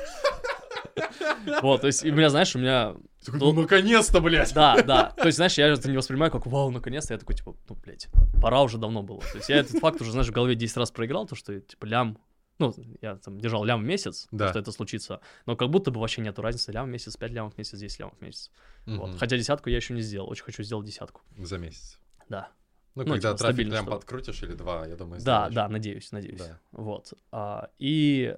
[1.60, 2.94] Вот, то есть, и у меня, знаешь, у меня...
[3.24, 4.52] Такой, ну, наконец-то, блядь!
[4.54, 5.10] Да, да.
[5.10, 7.14] То есть, знаешь, я это не воспринимаю как вау, наконец-то.
[7.14, 8.08] Я такой, типа, ну, блядь,
[8.40, 9.20] пора уже давно было.
[9.20, 11.86] То есть я этот факт уже, знаешь, в голове 10 раз проиграл, то, что, типа,
[11.86, 12.18] лям...
[12.62, 14.50] Ну, я там держал лям в месяц, Да.
[14.50, 15.20] что это случится.
[15.46, 16.72] Но как будто бы вообще нету разницы.
[16.72, 18.50] Лям в месяц, 5 лямов в месяц, 10 лямов в месяц.
[18.86, 19.10] Вот.
[19.10, 19.18] Мгм.
[19.18, 20.28] Хотя десятку я еще не сделал.
[20.30, 21.20] Очень хочу сделать десятку.
[21.38, 21.98] За месяц.
[22.28, 22.48] Да.
[22.94, 25.54] Ну, Ну, когда типа, трафик лям чтобы- подкрутишь или два, я думаю, Да, сделаешь.
[25.54, 26.38] да, надеюсь, надеюсь.
[26.40, 26.58] Да.
[26.72, 27.12] Вот.
[27.30, 28.36] А, и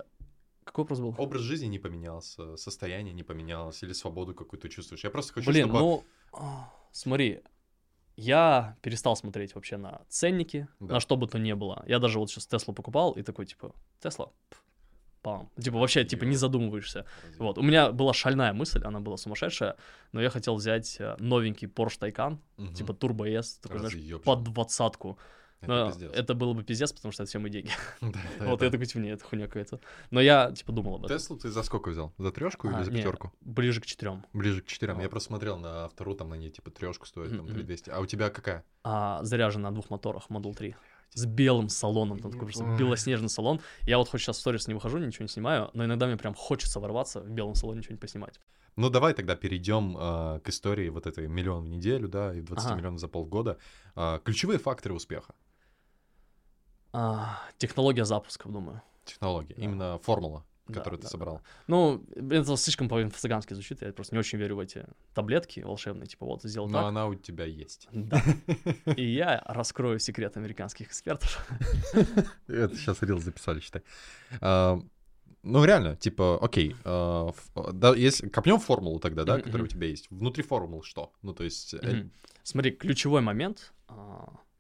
[0.65, 1.15] какой вопрос был?
[1.19, 5.03] Образ жизни не поменялся, состояние не поменялось, или свободу какую-то чувствуешь.
[5.05, 5.79] Я просто хочу, Блин, чтобы...
[5.81, 7.41] ну, а, смотри,
[8.17, 10.95] я перестал смотреть вообще на ценники, Да.
[10.95, 11.83] на что бы то ни было.
[11.87, 14.31] Я даже вот сейчас Теслу покупал и такой, типа, Тесла,
[15.23, 15.49] пам.
[15.61, 17.07] Типа, вообще, типа, не задумываешься.
[17.39, 19.77] Вот, у меня была шальная мысль, она была сумасшедшая,
[20.13, 22.75] но я хотел взять э, новенький Porsche Taycan, Мгм.
[22.75, 24.19] типа Turbo S, такой, знаешь, же.
[24.19, 25.19] под двадцатку.
[25.65, 26.13] Это Но пиздец.
[26.15, 27.71] это было бы пиздец, потому что это все мои деньги.
[28.01, 28.67] Да, да, вот да.
[28.67, 29.81] я такой, типа, нет, это хуйня какая-то.
[30.11, 31.17] Но я, типа, думал об этом.
[31.19, 32.13] Теслу ты за сколько взял?
[32.19, 33.33] За трешку или А, за пятерку?
[33.41, 34.25] Ближе к четырем.
[34.33, 35.01] Ближе к четырем.
[35.01, 37.55] Я просто смотрел на вторую, там на ней типа трешку стоит, там Мгм.
[37.55, 37.91] 3200.
[37.91, 38.65] А у тебя какая?
[38.85, 40.77] а, заряжен на двух моторах Model 3.
[41.15, 43.61] С белым салоном, там такой просто белоснежный салон.
[43.83, 46.35] Я вот хоть сейчас в сторис не выхожу, ничего не снимаю, но иногда мне прям
[46.35, 48.41] хочется ворваться в белом салоне, ничего не поснимать.
[48.77, 52.67] Ну, давай тогда перейдем а, к истории вот этой миллион в неделю, да, и 20
[52.67, 52.75] Ага.
[52.75, 53.59] миллионов за полгода.
[53.95, 55.35] А, ключевые факторы успеха.
[56.97, 58.81] А, технология запусков, думаю.
[59.05, 59.55] Технологии.
[59.57, 59.63] Да.
[59.65, 61.43] Именно формула, Да, которую да, ты собрал.
[61.67, 66.25] Ну, это слишком по-инфо-цыгански звучит, я просто не очень верю в эти таблетки волшебные, типа
[66.25, 66.87] вот сделал Но так.
[66.87, 67.89] она у тебя есть.
[67.93, 68.23] Да.
[68.97, 71.47] И я раскрою секрет американских экспертов.
[72.47, 73.83] Это сейчас рил записали, считай.
[74.41, 74.79] А,
[75.43, 79.89] ну, реально, типа, окей, ф- да, если копнем формулу тогда, да, Мгм, которая у тебя
[79.89, 80.09] есть.
[80.11, 81.13] Внутри формулы что?
[81.23, 81.75] Ну, то есть...
[81.75, 82.11] э, Мгм.
[82.45, 83.73] Смотри, ключевой момент.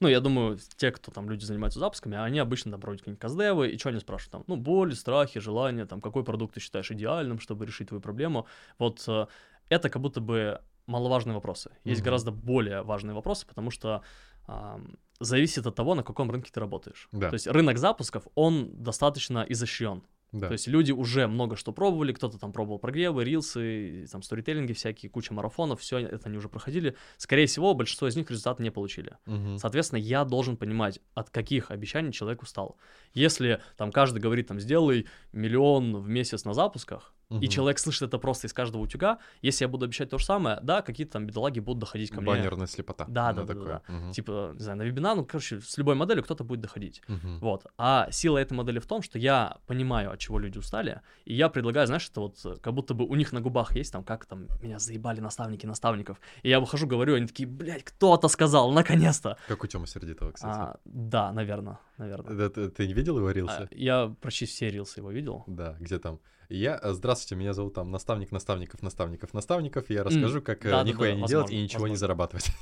[0.01, 3.71] Ну, я думаю, те, кто там люди занимаются запусками, они обычно там проводят какие-нибудь каздевы,
[3.71, 7.39] и что они спрашивают там, ну, боли, страхи, желания, там, какой продукт ты считаешь идеальным,
[7.39, 8.47] чтобы решить твою проблему.
[8.79, 9.27] Вот э,
[9.69, 11.71] это как будто бы маловажные вопросы.
[11.85, 12.05] Есть Мгм.
[12.07, 14.03] гораздо более важные вопросы, потому что
[14.47, 17.09] ам, зависит от того, на каком рынке ты работаешь.
[17.13, 17.31] Да.
[17.31, 20.03] То есть рынок запусков, он достаточно изощрен.
[20.35, 20.49] Да.
[20.49, 25.09] То есть люди уже много что пробовали, кто-то там пробовал прогревы, рилсы, там сторителлинги всякие,
[25.09, 26.97] куча марафонов, все это они уже проходили.
[27.19, 29.17] Скорее всего, большинство из них результаты не получили.
[29.27, 29.59] Мгм.
[29.59, 32.77] Соответственно, я должен понимать, от каких обещаний человек устал.
[33.13, 37.49] Если там каждый говорит, там, сделай миллион в месяц на запусках, и Мгм.
[37.49, 40.83] человек слышит это просто из каждого утюга, если я буду обещать то же самое, да,
[40.83, 42.27] какие-то там бедолаги будут доходить ко мне.
[42.27, 43.05] Баннерная слепота.
[43.09, 43.83] Да, да, да, такое.
[43.89, 44.13] Мгм.
[44.13, 47.03] Типа, не знаю, на вебинар, ну, короче, с любой моделью кто-то будет доходить.
[47.09, 47.39] Мгм.
[47.41, 47.67] Вот.
[47.79, 51.49] А сила этой модели в том, что я понимаю, от чего люди устали, и я
[51.49, 54.27] предлагаю, знаешь, это вот э, как будто бы у них на губах есть там, как
[54.27, 56.21] там, меня заебали наставники наставников.
[56.43, 59.37] И я выхожу, говорю, они такие, блядь, кто-то сказал, наконец-то.
[59.49, 60.57] Как у Тёмы Сердитова, кстати.
[60.57, 62.35] А, да, наверное, наверное.
[62.35, 63.53] Да, ты, ты не видел его рилсы?
[63.53, 65.45] А, я почти все рилсы его видел.
[65.47, 66.21] Да, где там?
[66.49, 70.71] Я, э, здравствуйте, меня зовут там наставник наставников наставников наставников, и я расскажу, как э,
[70.71, 71.99] да-да-да, нихуя не делать возможно, и ничего не возможно.
[72.01, 72.51] зарабатывать.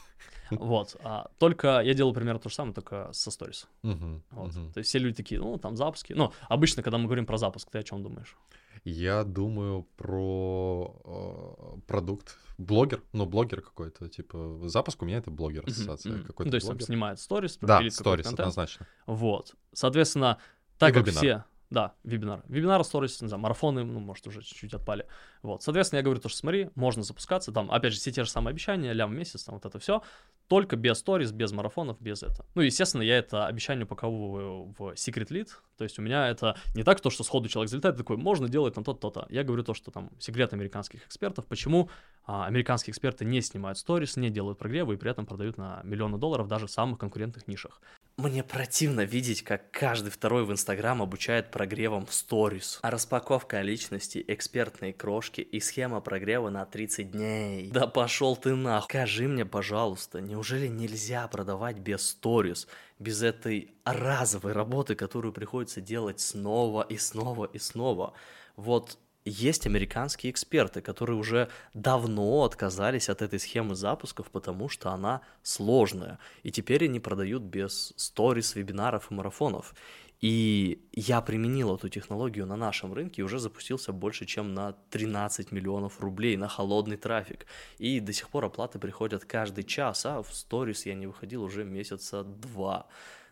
[0.50, 0.96] Вот.
[1.02, 3.66] А, только я делаю примерно то же самое, только со сторис.
[3.82, 4.54] Мгм, Вот.
[4.54, 4.70] мгм.
[4.74, 6.12] То есть все люди такие, ну, там запуски.
[6.12, 8.36] Ну, обычно, когда мы говорим про запуск, ты о чем думаешь?
[8.84, 12.36] Я думаю про э, продукт.
[12.58, 16.12] Блогер, ну, блогер какой-то, типа, запуск у меня это блогер ассоциация.
[16.12, 16.24] Мгм.
[16.26, 16.86] Какой-то Ну, то есть там блогер.
[16.86, 18.86] снимает сторис, Да, сторис, однозначно.
[19.06, 19.54] Вот.
[19.72, 20.36] Соответственно,
[20.76, 21.16] так как вебинар.
[21.24, 21.44] все...
[21.72, 22.42] Да, вебинар.
[22.48, 25.06] Вебинары, сторис, не знаю, марафоны, ну, может, уже чуть-чуть отпали.
[25.40, 25.62] Вот.
[25.62, 27.50] Соответственно, я говорю то, что смотри, можно запускаться.
[27.50, 30.02] Там, опять же, все те же самые обещания, лям месяц, там вот это все.
[30.48, 32.44] Только без сторис, без марафонов, без этого.
[32.54, 35.48] Ну, естественно, я это обещание упаковываю в Secret Lead.
[35.78, 38.74] То есть у меня это не так, то, что сходу человек залетает, такой, можно делать
[38.74, 39.26] там то-то, то-то.
[39.30, 41.88] Я говорю то, что там секрет американских экспертов, почему
[42.26, 46.18] а, американские эксперты не снимают сторис, не делают прогревы и при этом продают на миллионы
[46.18, 47.80] долларов даже в самых конкурентных нишах.
[48.18, 52.78] Мне противно видеть, как каждый второй в Инстаграм обучает прогревом в сторис.
[52.82, 57.70] А распаковка личности, экспертные крошки и схема прогрева на 30 дней.
[57.70, 58.88] Да пошел ты нахуй.
[58.88, 62.68] Скажи мне, пожалуйста, неужели нельзя продавать без сторис?
[62.98, 68.12] Без этой разовой работы, которую приходится делать снова и снова и снова?
[68.56, 75.20] Вот есть американские эксперты, которые уже давно отказались от этой схемы запусков, потому что она
[75.42, 76.18] сложная.
[76.42, 79.74] И теперь они продают без сторис, вебинаров и марафонов.
[80.20, 85.50] И я применил эту технологию на нашем рынке и уже запустился больше, чем на 13
[85.50, 87.46] миллионов рублей на холодный трафик.
[87.78, 91.64] И до сих пор оплаты приходят каждый час, а в сторис я не выходил уже
[91.64, 92.86] месяца два.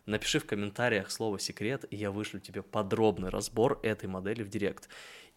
[0.05, 4.89] Напиши в комментариях слово «секрет», и я вышлю тебе подробный разбор этой модели в директ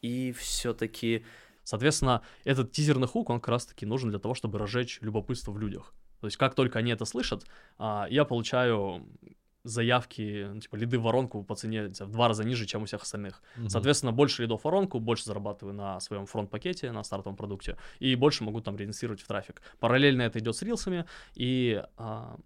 [0.04, 1.24] и все-таки...
[1.62, 5.94] Соответственно, этот тизерный хук, он как раз-таки нужен для того, чтобы разжечь любопытство в людях.
[6.20, 7.46] То есть как только они это слышат,
[7.78, 9.06] а, я получаю
[9.62, 13.02] заявки, ну, типа лиды в воронку по цене в два раза ниже, чем у всех
[13.02, 13.42] остальных.
[13.56, 13.70] Угу.
[13.70, 18.44] Соответственно, больше лидов в воронку, больше зарабатываю на своем фронт-пакете, на стартовом продукте, и больше
[18.44, 19.62] могу там реинвестировать в трафик.
[19.80, 22.36] Параллельно это идет с рилсами, и а,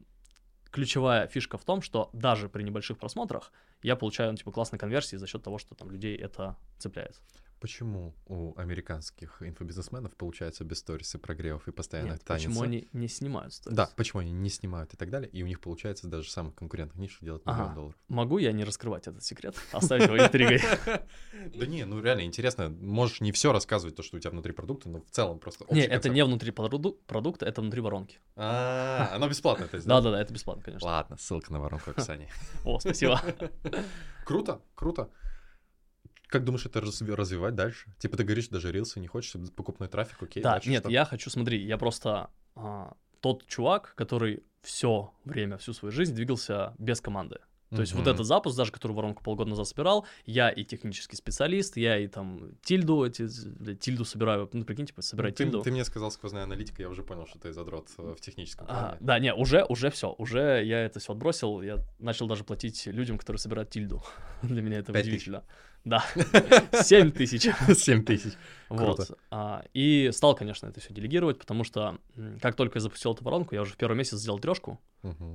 [0.71, 5.17] ключевая фишка в том, что даже при небольших просмотрах я получаю ну, типа классной конверсии
[5.17, 7.21] за счет того, что там людей это цепляет.
[7.61, 12.45] Почему у американских инфобизнесменов получается без сториса прогревов и постоянно Нет, танец?
[12.45, 13.77] почему они не снимают сторис?
[13.77, 16.99] Да, почему они не снимают и так далее, и у них получается даже самых конкурентных
[16.99, 17.75] нишах делать миллион ага.
[17.75, 17.97] долларов.
[18.09, 19.57] Могу я не раскрывать этот секрет?
[19.73, 20.61] Оставить его интригой?
[21.55, 22.69] Да не, ну реально интересно.
[22.69, 25.83] Можешь не все рассказывать, то, что у тебя внутри продукта, но в целом просто Не,
[25.83, 28.19] это не внутри продукта, это внутри воронки.
[28.37, 29.97] А, оно бесплатно, то есть, да?
[29.97, 30.87] Да-да-да, это бесплатно, конечно.
[30.87, 32.29] Ладно, ссылка на воронку в описании.
[32.65, 33.21] О, спасибо.
[34.25, 35.11] Круто, круто.
[36.29, 37.93] Как думаешь, это развивать дальше?
[37.99, 40.43] Типа ты говоришь, даже рилсы не хочешь, покупной трафик, окей.
[40.43, 40.91] Да, нет, что?
[40.91, 46.75] я хочу, смотри, я просто а, тот чувак, который все время, всю свою жизнь двигался
[46.79, 47.39] без команды.
[47.71, 47.81] То mm-hmm.
[47.81, 51.99] есть вот этот запуск, даже который воронку полгода назад собирал, я и технический специалист, я
[51.99, 53.29] и там тильду, эти,
[53.77, 55.63] тильду собираю, ну, прикинь, типа, собирать ну, тильду.
[55.63, 58.73] Ты мне сказал сквозная аналитика, я уже понял, что ты задрот э, в техническом а,
[58.73, 58.87] плане.
[58.87, 62.87] А, да, не, уже, уже все, уже я это все отбросил, я начал даже платить
[62.87, 64.03] людям, которые собирают тильду.
[64.43, 65.41] Для меня это удивительно.
[65.41, 65.78] Тысяч.
[65.89, 66.05] Да,
[66.83, 67.49] 7 тысяч.
[67.75, 68.35] 7 тысяч.
[68.69, 69.19] Вот.
[69.31, 71.99] А, и стал, конечно, это все делегировать, потому что
[72.43, 74.79] как только я запустил эту воронку, я уже в первый месяц сделал трешку,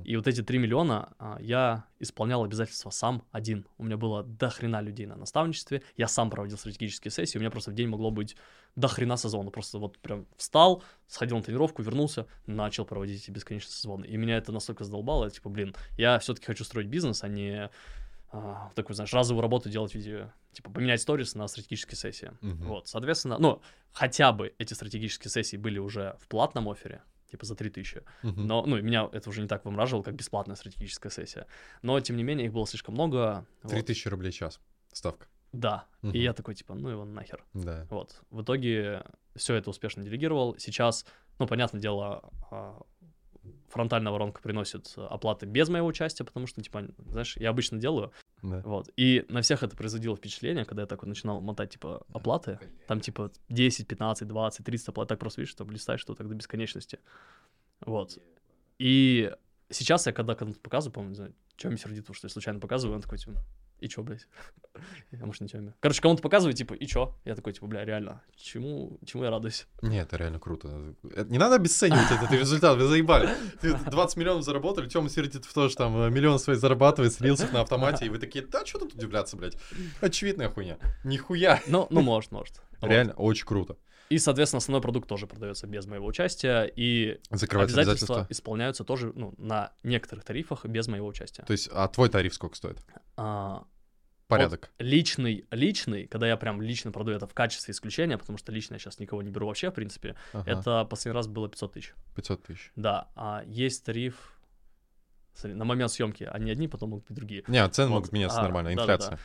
[0.04, 3.66] и вот эти 3 миллиона а, я исполнял обязательства сам один.
[3.78, 7.50] У меня было до хрена людей на наставничестве, я сам проводил стратегические сессии, у меня
[7.50, 8.36] просто в день могло быть
[8.76, 9.50] до хрена сезона.
[9.50, 14.04] Просто вот прям встал, сходил на тренировку, вернулся, начал проводить эти бесконечные сезоны.
[14.04, 17.70] И меня это настолько задолбало, типа, блин, я все-таки хочу строить бизнес, а не
[18.36, 22.32] а, такую, знаешь, разовую работу делать в виде, типа, поменять сторис на стратегические сессии.
[22.40, 22.64] Uh-huh.
[22.64, 27.54] Вот, соответственно, ну, хотя бы эти стратегические сессии были уже в платном офере, типа за
[27.54, 27.98] 3000.
[27.98, 28.32] Uh-huh.
[28.34, 31.46] Но, ну, меня это уже не так вымораживало, как бесплатная стратегическая сессия.
[31.82, 33.46] Но, тем не менее, их было слишком много.
[33.68, 34.10] 3000 вот.
[34.10, 34.58] рублей в час
[34.92, 35.28] ставка.
[35.52, 35.86] Да.
[36.02, 36.10] Uh-huh.
[36.10, 37.44] И я такой, типа, ну его нахер.
[37.52, 37.86] Да.
[37.88, 38.20] Вот.
[38.30, 39.04] В итоге
[39.36, 40.56] все это успешно делегировал.
[40.58, 41.06] Сейчас,
[41.38, 42.82] ну, понятное дело, а,
[43.68, 48.12] фронтальная воронка приносит оплаты без моего участия, потому что, типа, знаешь, я обычно делаю,
[48.44, 48.60] да.
[48.64, 48.90] Вот.
[48.96, 52.58] И на всех это производило впечатление, когда я так вот начинал мотать, типа, оплаты.
[52.86, 55.08] Там, типа, 10, 15, 20, 30 оплат.
[55.08, 56.98] Так просто, видишь, там листаешь что так до бесконечности.
[57.80, 58.18] Вот.
[58.78, 59.32] И
[59.70, 62.96] сейчас я, когда кому-то показываю, помню, не знаю, что мне сердит, что я случайно показываю,
[62.96, 63.42] он такой, типа,
[63.84, 64.26] и чё, блядь?
[65.12, 65.74] Я, может, не теме.
[65.80, 67.14] Короче, кому-то показываю, типа, и чё?
[67.24, 69.66] Я такой, типа, бля, реально, чему, чему я радуюсь?
[69.82, 70.94] Нет, это реально круто.
[71.02, 73.28] Не надо обесценивать этот результат, вы заебали.
[73.62, 77.60] 20 миллионов заработали, Тёма сердит в то, что там э, миллион свои зарабатывает, слился на
[77.60, 79.58] автомате, и вы такие, да, что тут удивляться, блядь?
[80.00, 80.78] Очевидная хуйня.
[81.04, 81.60] Нихуя.
[81.74, 82.60] Ну, ну, может, может.
[82.80, 83.76] Реально, очень круто.
[84.10, 89.34] И, соответственно, основной продукт тоже продается без моего участия, и обязательства, обязательства исполняются тоже ну,
[89.38, 91.42] на некоторых тарифах без моего участия.
[91.42, 92.78] То есть, а твой тариф сколько стоит?
[93.16, 93.64] А,
[94.26, 94.70] порядок.
[94.78, 98.74] Вот личный, личный, когда я прям лично продаю это в качестве исключения, потому что лично
[98.74, 100.50] я сейчас никого не беру вообще, в принципе, ага.
[100.50, 101.94] это последний раз было 500 тысяч.
[102.14, 102.72] 500 тысяч.
[102.76, 104.38] Да, а есть тариф,
[105.42, 107.44] на момент съемки они одни, потом могут быть другие.
[107.48, 107.94] Не, цены вот.
[107.96, 109.10] могут меняться а, нормально, инфляция.
[109.10, 109.20] Да, да.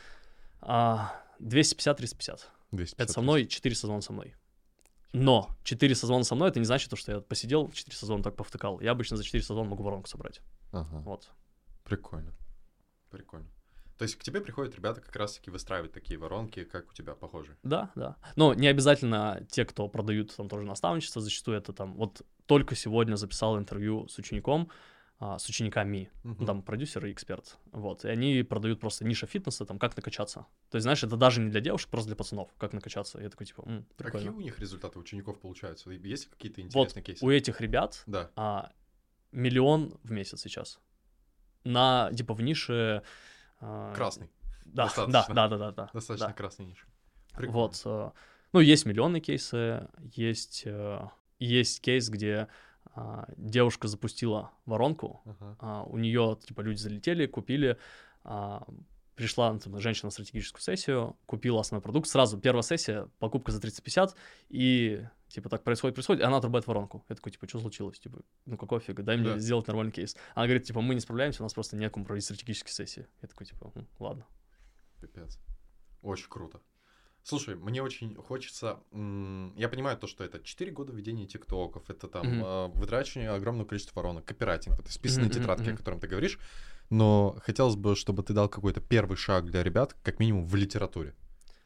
[0.62, 2.40] А, 250-350.
[2.72, 3.00] 250.
[3.00, 4.34] Это со мной, 4 сезона со мной.
[5.12, 8.80] Но 4 сезона со мной, это не значит, что я посидел 4 сезона так повтыкал.
[8.80, 10.40] Я обычно за 4 сезона могу воронку собрать.
[10.72, 10.98] Ага.
[11.00, 11.30] Вот.
[11.84, 12.32] Прикольно.
[13.10, 13.48] Прикольно.
[14.00, 17.54] То есть к тебе приходят ребята как раз-таки выстраивать такие воронки, как у тебя похожи.
[17.62, 18.16] Да, да.
[18.34, 21.92] Но не обязательно те, кто продают там тоже наставничество, зачастую это там...
[21.96, 24.70] Вот только сегодня записал интервью с учеником,
[25.18, 26.46] а, с учениками, uh-huh.
[26.46, 30.46] там продюсер и эксперт, вот, и они продают просто ниша фитнеса, там, как накачаться.
[30.70, 33.20] То есть, знаешь, это даже не для девушек, просто для пацанов, как накачаться.
[33.20, 34.28] Я такой, типа, М, прикольно.
[34.28, 35.90] Какие у них результаты учеников получаются?
[35.90, 37.22] Есть какие-то интересные вот кейсы?
[37.22, 38.30] у этих ребят да.
[38.34, 38.72] а,
[39.30, 40.80] миллион в месяц сейчас.
[41.64, 43.02] на, типа, в нише...
[43.60, 44.30] а, Красный.
[44.64, 45.34] Да, да, достаточно.
[45.34, 45.90] да, да, да, да.
[45.92, 46.32] Достаточно да.
[46.32, 46.86] красный ниш.
[47.34, 47.52] Прикольно.
[47.52, 47.82] Вот.
[47.84, 48.10] э,
[48.52, 51.00] Ну, есть миллионные кейсы, есть, э,
[51.38, 52.48] есть кейс, где
[52.94, 55.22] а, девушка запустила воронку,
[55.60, 57.78] а, у нее, типа, люди залетели, купили,
[59.16, 64.14] пришла там, женщина на стратегическую сессию, купила основной продукт, сразу первая сессия, покупка за 350,
[64.48, 67.04] и, типа, так происходит, происходит, и она отрубает воронку.
[67.08, 67.98] Я такой, типа, что случилось?
[68.00, 69.38] Типа, ну какого фига, дай мне Да.
[69.38, 70.16] сделать нормальный кейс.
[70.34, 73.06] Она говорит, типа, мы не справляемся, у нас просто некому проводить стратегические сессии.
[73.22, 74.26] Я такой, типа, «М, ладно.
[75.00, 75.38] Пипец.
[76.02, 76.60] Очень круто.
[77.22, 78.80] Слушай, мне очень хочется...
[78.92, 84.00] Я понимаю то, что это 4 года ведения тиктоков, это там э, вытрачивание огромного количества
[84.00, 85.76] воронок, копирайтинг, вот списанные мгм, тетрадки, о мгм.
[85.76, 86.38] котором ты говоришь,
[86.90, 91.14] но хотелось бы, чтобы ты дал какой-то первый шаг для ребят, как минимум в литературе.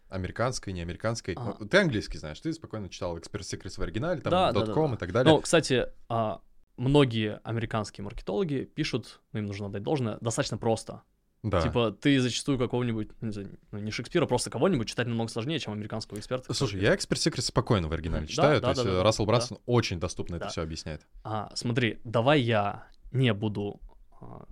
[0.08, 1.34] Американской, не американской.
[1.34, 4.74] Ну, Ты английский знаешь, ты спокойно читал Expert Secrets в оригинале, там, Да, да, да,
[4.74, 4.94] да.
[4.94, 5.34] и так далее.
[5.34, 6.40] Ну, кстати, а,
[6.76, 11.02] многие американские маркетологи пишут, ну, им нужно отдать должное, достаточно просто.
[11.42, 11.60] да.
[11.62, 15.58] Типа, ты зачастую какого-нибудь, ну, не знаю, ну, не Шекспира, просто кого-нибудь читать намного сложнее,
[15.58, 16.54] чем американского эксперта.
[16.54, 18.26] Слушай, я Expert Secrets спокойно в оригинале.
[18.26, 19.28] Да, читаю, да, то есть да, э, да, Рассел да.
[19.32, 20.50] Брансон очень доступно это Да.
[20.50, 21.06] все объясняет.
[21.24, 23.80] А, смотри, давай я не буду
[24.20, 24.46] а,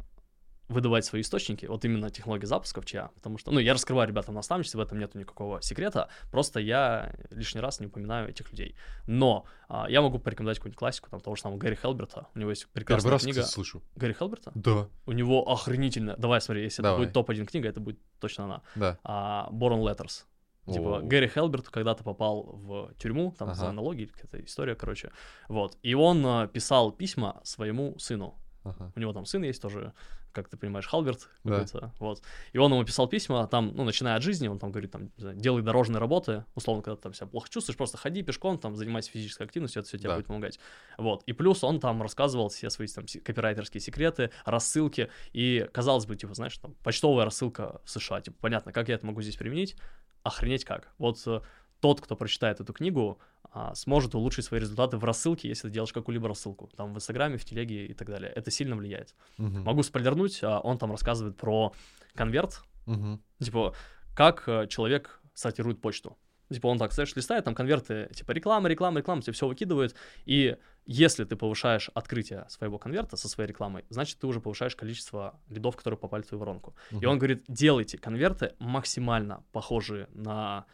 [0.73, 4.79] выдавать свои источники, вот именно технологии запусков чья, потому что, ну, я раскрываю ребятам наставничестве,
[4.79, 8.75] в этом нету никакого секрета, просто я лишний раз не упоминаю этих людей.
[9.07, 12.51] Но а, я могу порекомендовать какую-нибудь классику, там, того же самого Гэри Хелберта, у него
[12.51, 13.41] есть Первый прекрасная раз, книга.
[13.41, 13.83] кстати, слышу.
[13.97, 14.53] Гэри Хелберта?
[14.55, 16.17] Да, У него охренительно.
[16.17, 16.97] Давай, смотри, если Давай.
[17.05, 18.63] это будет топ-1 книга, это будет точно она.
[18.75, 18.99] да.
[19.05, 20.25] А, Born Letters.
[20.73, 21.03] Типа, О.
[21.03, 23.73] Гэри Хелберт когда-то попал в тюрьму, там, за Ага.
[23.73, 25.11] налоги, или какая-то история, короче.
[25.49, 25.77] Вот.
[25.83, 28.39] И он а, писал письма своему сыну.
[28.63, 28.93] Ага.
[28.95, 29.93] У него там сын есть тоже,
[30.33, 31.65] как ты понимаешь, Халберт Да.
[31.99, 32.23] вот.
[32.53, 35.37] И он ему писал письма, там, ну, начиная от жизни, он там говорит, там, знаю,
[35.37, 39.11] делай дорожные работы, условно, когда ты там себя плохо чувствуешь, просто ходи пешком, там, занимайся
[39.11, 40.17] физической активностью, это все тебе Да.
[40.17, 40.59] будет помогать.
[40.99, 41.23] Вот.
[41.27, 46.35] И плюс он там рассказывал все свои там копирайтерские секреты, рассылки, и, казалось бы, типа,
[46.35, 49.77] знаешь, там, почтовая рассылка в США, типа, понятно, как я это могу здесь применить?
[50.23, 50.93] Охренеть как.
[50.99, 51.41] Вот э,
[51.83, 53.19] тот, кто прочитает эту книгу,
[53.51, 57.37] а, сможет улучшить свои результаты в рассылке, если ты делаешь какую-либо рассылку, там в Инстаграме,
[57.37, 58.31] в Телеге и так далее.
[58.31, 59.15] Это сильно влияет.
[59.37, 59.63] Мгм.
[59.65, 61.73] Могу спойлернуть, а, он там рассказывает про
[62.15, 63.21] конверт, Мгм.
[63.41, 63.75] типа,
[64.15, 66.17] как э, человек сортирует почту.
[66.53, 70.57] Типа, он так, знаешь, листает, там конверты, типа, реклама, реклама, реклама, тебе все выкидывает, и
[70.87, 75.77] если ты повышаешь открытие своего конверта со своей рекламой, значит, ты уже повышаешь количество лидов,
[75.77, 76.75] которые попали в твою воронку.
[76.93, 77.09] И Мгм.
[77.09, 80.65] он говорит, делайте конверты максимально похожие на...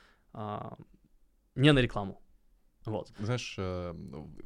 [1.58, 2.22] не на рекламу.
[2.84, 3.12] Вот.
[3.18, 3.92] Знаешь, э,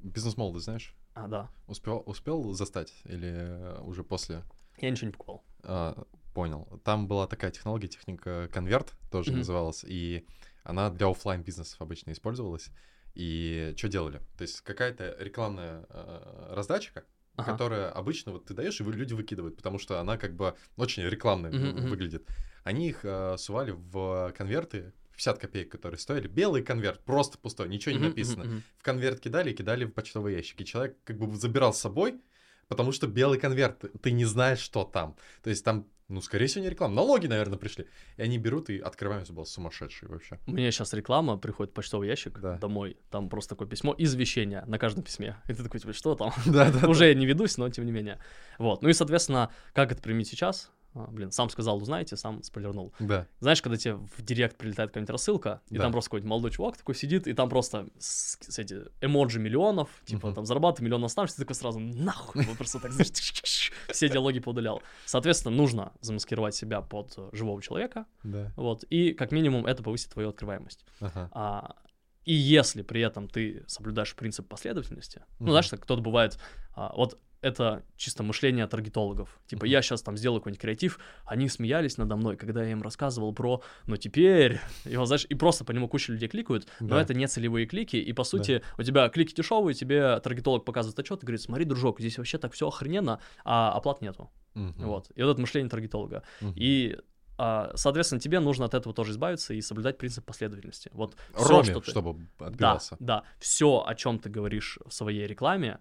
[0.02, 1.50] бизнес-молодость, знаешь, А, да.
[1.66, 4.42] успел, успел застать или э, уже после?
[4.78, 5.44] Я ничего не покупал.
[5.62, 6.80] А, понял.
[6.84, 9.40] Там была такая технология, техника конверт тоже Мгм.
[9.40, 10.26] называлась, и
[10.64, 12.70] она для оффлайн бизнесов обычно использовалась.
[13.14, 14.20] И что делали?
[14.38, 17.04] То есть какая-то рекламная э, раздачка,
[17.36, 17.52] Ага.
[17.52, 21.52] которая обычно вот ты даешь, и люди выкидывают, потому что она как бы очень рекламная
[21.52, 21.88] мгм.
[21.88, 22.26] выглядит.
[22.64, 26.26] Они их э, сували в конверты, 50 копеек, которые стоили.
[26.28, 28.62] Белый конверт, просто пустой, ничего не написано.
[28.78, 30.60] В конверт кидали и кидали в почтовый ящик.
[30.60, 32.20] И человек как бы забирал с собой,
[32.68, 35.16] потому что белый конверт, ты- не знаешь, что там.
[35.42, 36.94] То есть там, ну, скорее всего, не реклама.
[36.94, 37.86] Налоги, наверное, пришли.
[38.18, 40.38] И они берут и открывают, это было сумасшедший вообще.
[40.46, 42.58] У меня сейчас реклама, приходит почтовый ящик Да.
[42.58, 45.36] домой, там просто такое письмо, извещение на каждом письме.
[45.48, 46.32] И ты такой, типа, что там?
[46.46, 46.88] Да, да.
[46.88, 48.18] Уже я не ведусь, но тем не менее.
[48.58, 48.82] Вот.
[48.82, 50.70] Ну и, соответственно, как это применить сейчас?
[50.94, 52.92] А, блин, сам сказал, узнаете, сам спойлернул.
[52.98, 53.26] Да.
[53.40, 55.84] Знаешь, когда тебе в директ прилетает какая-нибудь рассылка, и Да.
[55.84, 59.88] там просто какой-нибудь молодой чувак такой сидит, и там просто с, с эти эмоджи миллионов,
[60.04, 60.34] типа Мгм.
[60.34, 62.92] там зарабатывает миллион наставничеств, ты такой сразу нахуй, вот просто так,
[63.92, 64.82] все диалоги поудалял.
[65.06, 68.52] Соответственно, нужно замаскировать себя под живого человека, Да.
[68.56, 70.84] вот, и как минимум это повысит твою открываемость.
[71.00, 71.30] Ага.
[71.32, 71.76] А,
[72.24, 76.38] и если при этом ты соблюдаешь принцип последовательности, ну, знаешь, кто-то бывает,
[76.74, 79.38] а, вот это чисто мышление таргетологов.
[79.46, 83.34] Типа, я сейчас там сделаю какой-нибудь креатив, они смеялись надо мной, когда я им рассказывал
[83.34, 87.02] про, ну, теперь, и вот, знаешь, и просто по нему куча людей кликают, но Да.
[87.02, 91.22] это не целевые клики, и, по сути, у тебя клики дешевые, тебе таргетолог показывает отчет
[91.22, 94.30] и говорит, смотри, дружок, здесь вообще так все охрененно, а оплат нету.
[94.54, 94.74] Мгм.
[94.86, 95.10] Вот.
[95.14, 96.22] И вот это мышление таргетолога.
[96.40, 96.52] Мгм.
[96.56, 96.98] И,
[97.38, 100.90] а, соответственно, тебе нужно от этого тоже избавиться и соблюдать принцип последовательности.
[100.92, 102.96] Вот Роме, что ты- чтобы Да, отбивался.
[103.00, 103.22] да.
[103.38, 105.78] Все, о чем ты говоришь в своей рекламе,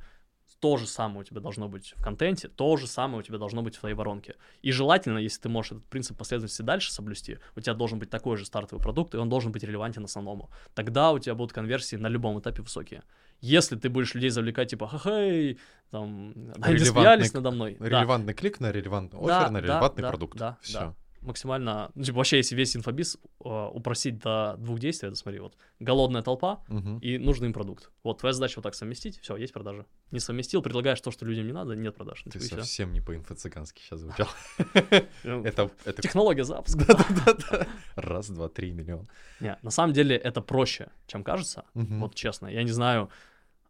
[0.61, 3.63] то же самое у тебя должно быть в контенте, то же самое у тебя должно
[3.63, 4.35] быть в твоей воронке.
[4.61, 8.37] И желательно, если ты можешь этот принцип последовательности дальше соблюсти, у тебя должен быть такой
[8.37, 10.51] же стартовый продукт, и он должен быть релевантен основному.
[10.75, 13.01] Тогда у тебя будут конверсии на любом этапе высокие.
[13.39, 15.57] Если ты будешь людей завлекать, типа, ха-хей,
[15.89, 17.77] там, они смеялись надо мной.
[17.79, 17.87] Да.
[17.87, 20.37] Релевантный клик на релевантный Да, офер, на да, релевантный да, продукт.
[20.37, 20.79] да, Все.
[20.79, 20.95] да.
[21.21, 25.55] Максимально, ну, типа, вообще, если весь инфобиз э, упростить до двух действий, это смотри, вот,
[25.79, 26.99] голодная толпа Мгм.
[26.99, 27.91] и нужный им продукт.
[28.03, 29.85] Вот, твоя задача вот так совместить, все, есть продажи.
[30.11, 32.23] Не совместил, предлагаешь то, что людям не надо, нет продаж.
[32.23, 34.27] Ты типа, совсем не по-инфо-цыгански сейчас звучал.
[35.23, 35.69] Это,
[36.01, 36.85] Технология запуска.
[37.95, 39.07] Раз, два, три миллион.
[39.39, 41.63] Не, на самом деле это проще, чем кажется.
[41.73, 43.09] Вот честно, я не знаю.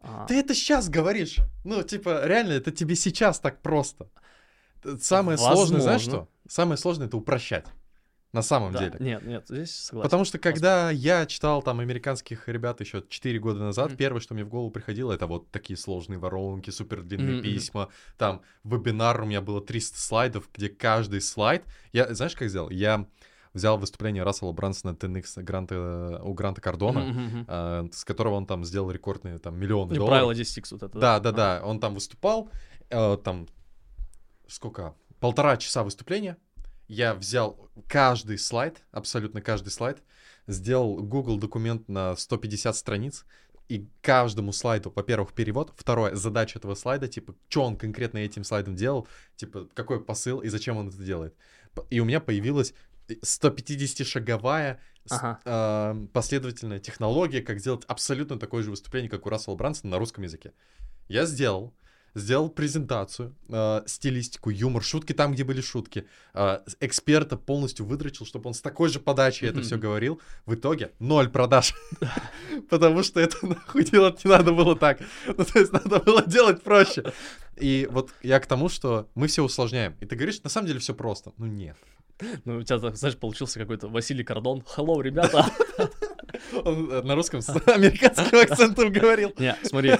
[0.02, 1.38] а, Ты это сейчас говоришь.
[1.64, 4.10] Ну, типа, реально, это тебе сейчас так просто.
[5.00, 6.28] Самое сложное, знаешь Возможно.
[6.28, 6.52] что?
[6.54, 7.66] Самое сложное это упрощать.
[8.34, 8.96] На самом да, деле.
[9.00, 10.08] Нет, нет, здесь согласен.
[10.08, 13.98] Потому что когда я читал там американских ребят еще 4 года назад, Мгм.
[13.98, 17.44] первое, что мне в голову приходило, это вот такие сложные воронки, супер длинные мгм.
[17.44, 17.90] письма.
[18.18, 21.64] Там вебинар у меня было 300 слайдов, где каждый слайд...
[21.92, 22.70] Я, знаешь, как сделал?
[22.70, 23.06] Я
[23.54, 27.46] взял выступление Рассела Брансона TNX Гранта, у Гранта Кардона, мгм.
[27.50, 30.10] а, с которого он там сделал рекордные там миллионы Ну, долларов.
[30.20, 30.98] правило 10x вот это.
[30.98, 31.62] Да, да, да.
[31.66, 32.50] Он там выступал,
[32.90, 33.48] э, там
[34.52, 34.96] сколько?
[35.20, 36.38] Полтора часа выступления.
[36.88, 40.04] Я взял каждый слайд, абсолютно каждый слайд,
[40.48, 43.26] сделал Google документ на 150 страниц,
[43.70, 48.76] и каждому слайду, во-первых, перевод, второе, задача этого слайда, типа, что он конкретно этим слайдом
[48.76, 51.34] делал, типа, какой посыл и зачем он это делает.
[51.90, 52.74] И у меня появилась
[53.08, 55.40] 150-шаговая с- Ага.
[55.46, 60.24] а, последовательная технология, как сделать абсолютно такое же выступление, как у Рассела Брансона на русском
[60.24, 60.54] языке.
[61.08, 61.74] Я сделал,
[62.16, 66.06] сделал презентацию, а, стилистику, юмор, шутки там, где были шутки.
[66.34, 70.22] с- эксперта полностью выдрочил, чтобы он с такой же подачей это все говорил.
[70.46, 71.74] В итоге ноль продаж.
[72.70, 75.00] Потому что это нахуй делать не надо было так.
[75.26, 77.04] Ну, то есть надо было делать проще.
[77.58, 79.96] И вот я к тому, что мы все усложняем.
[80.00, 81.34] И ты говоришь, на самом деле все просто.
[81.38, 81.76] Ну нет.
[82.46, 84.64] Ну, у тебя, знаешь, получился какой-то Василий Кордон.
[84.78, 85.46] Hello, ребята.
[86.66, 89.34] Он э, на русском с американским акцентом говорил.
[89.38, 89.94] Не, смотри.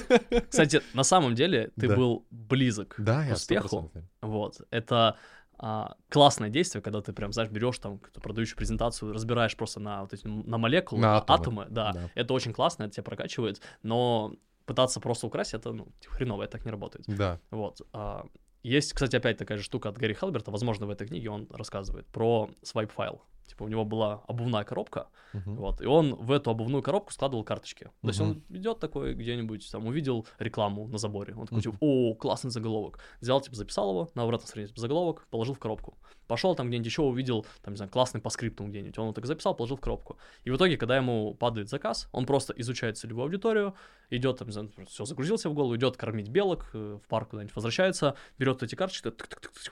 [0.50, 1.96] Кстати, на самом деле ты Да.
[1.96, 3.92] был близок Да, к успеху.
[3.96, 4.62] 100% Вот.
[4.70, 5.18] Это
[5.64, 10.14] а, классное действие, когда ты прям, знаешь, берешь там продающую презентацию, разбираешь просто на вот
[10.14, 11.40] эти на молекулы, На атомы.
[11.40, 11.92] атомы, да.
[11.94, 12.10] Да.
[12.16, 14.34] Это очень классно, это тебя прокачивает, но
[14.66, 17.06] пытаться просто украсть это, ну, типа, хреново, это так не работает.
[17.08, 17.40] Да.
[17.52, 17.82] Вот.
[17.94, 18.26] а,
[18.64, 22.08] Есть, кстати, опять такая же штука от Гарри Хелберта, возможно, в этой книге он рассказывает
[22.08, 23.22] про свайп файл.
[23.52, 25.56] Типа у него была обувная коробка, Мгм.
[25.58, 27.90] вот, и он в эту обувную коробку складывал карточки.
[28.02, 31.64] То есть он идет такой где-нибудь, там, увидел рекламу на заборе, он такой, Мгм.
[31.64, 33.00] типа, о, классный заголовок.
[33.20, 35.98] Взял, типа, записал его, на обратной странице заголовок, положил в коробку.
[36.28, 39.26] Пошел там где-нибудь еще увидел, там, не знаю, классный по скрипту где-нибудь, он его так
[39.26, 40.18] записал, положил в коробку.
[40.46, 43.74] И в итоге, когда ему падает заказ, он просто изучает целевую аудиторию,
[44.10, 44.50] идет, там,
[44.88, 49.12] все, загрузился в голову, идет кормить белок, э, в парк куда-нибудь возвращается, берет эти карточки,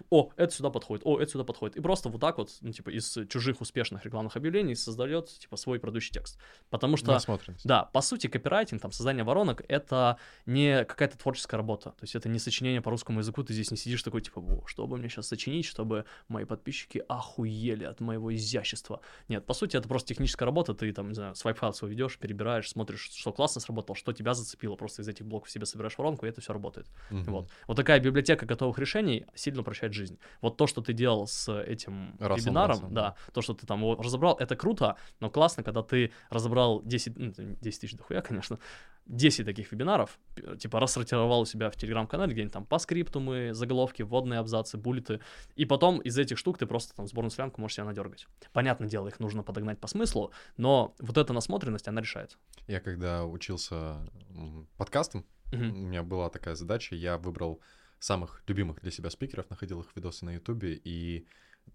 [0.09, 1.77] о, это сюда подходит, о, это сюда подходит.
[1.77, 5.79] И просто вот так вот, ну, типа, из чужих успешных рекламных объявлений создает, типа, свой
[5.79, 6.39] продающий текст.
[6.69, 7.19] Потому что
[7.63, 11.91] да, по сути, копирайтинг, там, создание воронок— это не какая-то творческая работа.
[11.91, 14.67] То есть это не сочинение по русскому языку, ты здесь не сидишь такой, типа, «Во,
[14.67, 19.01] что бы мне сейчас сочинить, чтобы мои подписчики охуели от моего изящества.
[19.27, 22.69] Нет, по сути, это просто техническая работа, ты там, не знаю, свайп-файл свой ведешь, перебираешь,
[22.69, 26.29] смотришь, что классно сработало, что тебя зацепило, просто из этих блоков себе собираешь воронку, и
[26.29, 26.87] это все работает.
[27.11, 27.31] Мгм.
[27.31, 27.49] Вот.
[27.67, 30.17] Вот такая библиотека готовых решений сильно упрощает жизнь.
[30.41, 33.81] Вот то, что ты делал с этим Расселом вебинаром, Брансоном, да, то, что ты там
[33.81, 38.21] его разобрал, это круто, но классно, когда ты разобрал 10, ну, это 10 тысяч дохуя,
[38.21, 38.59] конечно,
[39.05, 40.19] 10 таких вебинаров,
[40.59, 45.19] типа рассортировал у себя в телеграм-канале, где-нибудь там по скриптумы, заголовки, вводные абзацы, буллеты,
[45.55, 48.27] и потом из этих штук ты просто там сборную солянку можешь себя надергать.
[48.53, 52.37] Понятное дело, их нужно подогнать по смыслу, но вот эта насмотренность, она решает.
[52.67, 53.97] Я когда учился
[54.29, 57.59] м, подкастам, у меня была такая задача, я выбрал
[57.99, 61.27] самых любимых для себя спикеров, находил их видосы на Ютубе и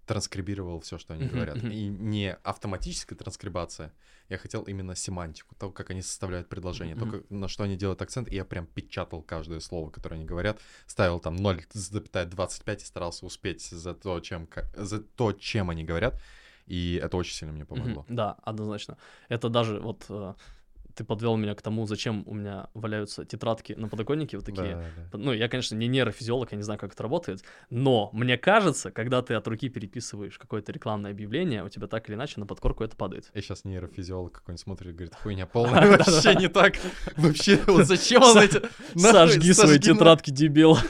[0.06, 1.56] транскрибировал все, что они говорят.
[1.72, 3.92] И не автоматическая транскрибация,
[4.28, 8.00] я хотел именно семантику, то, как они составляют предложение, то, как- на что они делают
[8.02, 13.26] акцент, и я прям печатал каждое слово, которое они говорят, ставил там 0,25 и старался
[13.26, 16.20] успеть за то, чем, за то, чем они говорят,
[16.66, 18.04] и это очень сильно мне помогло.
[18.08, 18.96] Да, однозначно.
[19.28, 20.34] Это даже вот э,
[20.94, 24.76] ты подвел меня к тому, зачем у меня валяются тетрадки на подоконнике вот такие.
[24.76, 25.18] Да, да.
[25.18, 29.22] Ну, я, конечно, не нейрофизиолог, я не знаю, как это работает, но мне кажется, когда
[29.22, 32.96] ты от руки переписываешь какое-то рекламное объявление, у тебя так или иначе на подкорку это
[32.96, 33.30] падает.
[33.34, 36.74] И сейчас нейрофизиолог какой-нибудь смотрит и говорит, хуйня полная, вообще не так.
[37.16, 38.62] Вообще, вот зачем он эти...
[38.96, 40.78] Сожги свои тетрадки, дебил.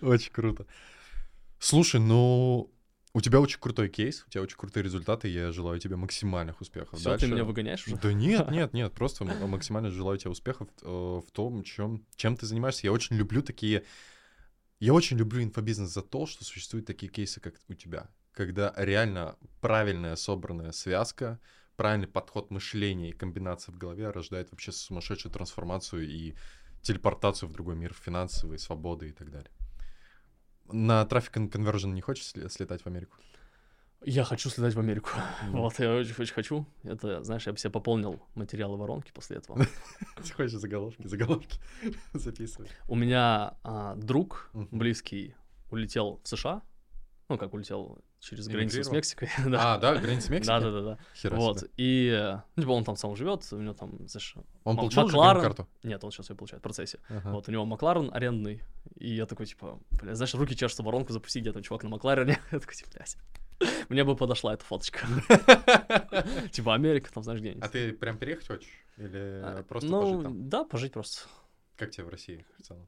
[0.00, 0.66] Очень круто.
[1.58, 2.70] Слушай, ну,
[3.14, 6.98] у тебя очень крутой кейс, у тебя очень крутые результаты, я желаю тебе максимальных успехов
[6.98, 7.26] Все, дальше.
[7.26, 7.96] ты меня выгоняешь уже?
[7.96, 12.46] Да нет, нет, нет, просто максимально желаю тебе успехов э, в том, чем, чем ты
[12.46, 12.86] занимаешься.
[12.86, 13.84] Я очень люблю такие...
[14.80, 18.10] Я очень люблю инфобизнес за то, что существуют такие кейсы, как у тебя.
[18.32, 21.38] Когда реально правильная собранная связка,
[21.76, 26.34] правильный подход мышления и комбинация в голове рождает вообще сумасшедшую трансформацию и
[26.80, 29.50] телепортацию в другой мир, финансовые, свободы и так далее.
[30.70, 33.16] На and Conversion не хочешь слетать в Америку?
[34.04, 35.10] Я хочу слетать в Америку.
[35.50, 36.66] Вот, я очень, очень хочу.
[36.82, 39.64] Это, знаешь, я бы себе пополнил материалы воронки после этого.
[40.16, 41.60] Ты хочешь заголовки, заголовки
[42.12, 42.70] записывать.
[42.88, 45.36] У меня а, друг близкий
[45.70, 46.62] улетел в США.
[47.28, 48.90] Ну, как улетел через границу с?
[48.90, 49.30] Мексикой.
[49.46, 49.74] да.
[49.74, 50.48] А, да, граница Мексики?
[50.48, 50.98] Да, да, да, да.
[51.14, 51.60] Хера Вот.
[51.60, 51.70] себе.
[51.76, 54.34] И ну, типа он там сам живет, у него там, знаешь,
[54.64, 55.42] Он получил Макларен.
[55.42, 55.68] карту?
[55.84, 56.98] Нет, он сейчас ее получает в процессе.
[57.08, 57.30] Ага.
[57.30, 58.62] Вот, у него Макларен арендный.
[59.02, 62.38] И я такой, типа, бля, знаешь, руки чешутся воронку запустить, где там чувак на Макларене.
[62.52, 63.16] Я такой, типа, блядь.
[63.88, 65.04] Мне бы подошла эта фоточка.
[66.52, 67.64] Типа Америка, там, знаешь, где-нибудь.
[67.64, 68.70] А ты прям переехать хочешь?
[68.98, 70.48] Или А, просто ну, пожить там?
[70.48, 71.22] да, пожить просто.
[71.76, 72.86] Как тебе в России в целом?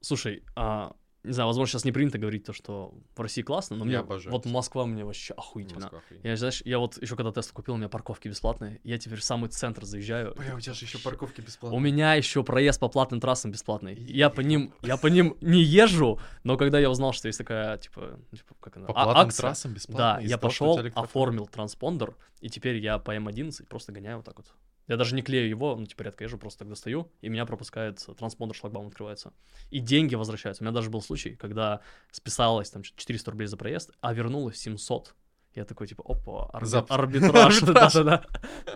[0.00, 3.84] Слушай, а, не знаю, возможно, сейчас не принято говорить то, что в России классно, но
[3.84, 4.44] Я мне обожаю вот.
[4.46, 5.82] Москва мне вообще охуительно.
[5.92, 6.00] Москва.
[6.22, 8.80] Я, знаешь, я вот еще когда Тесла купил, у меня парковки бесплатные.
[8.82, 10.34] Я теперь в самый центр заезжаю.
[10.36, 11.80] Бля, у тебя же еще парковки У бесплатные.
[11.80, 13.94] меня еще проезд по платным трассам бесплатный.
[13.94, 17.78] Я по ним, я по ним не езжу, но когда я узнал, что есть такая,
[17.78, 19.98] типа, типа как она, По а- платным акция, трассам бесплатно?
[20.20, 24.36] да, я у пошел, оформил транспондер, и теперь я по М11 просто гоняю вот так
[24.38, 24.46] вот.
[24.88, 28.04] Я даже не клею его, ну, типа, редко езжу, просто так достаю, и меня пропускает
[28.18, 29.32] транспондер, шлагбаум открывается.
[29.70, 30.62] И деньги возвращаются.
[30.62, 31.80] У меня даже был случай, когда
[32.10, 35.14] списалось там 400 рублей за проезд, а вернулось 700.
[35.54, 37.60] Я такой, типа, опа, арби- арбитраж.
[37.62, 38.26] Да-да-да.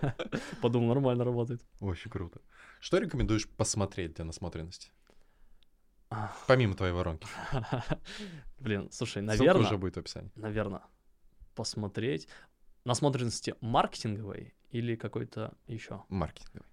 [0.61, 1.61] Подумал, нормально работает.
[1.81, 2.39] Очень круто.
[2.79, 4.91] Что рекомендуешь посмотреть для насмотренности?
[6.47, 7.27] Помимо твоей воронки.
[8.59, 10.31] Блин, слушай, Ссылка наверное, уже будет в описании.
[10.35, 10.81] наверное,
[11.53, 12.27] посмотреть
[12.85, 16.03] насмотренности маркетинговой или какой-то еще.
[16.09, 16.67] Маркетинговый.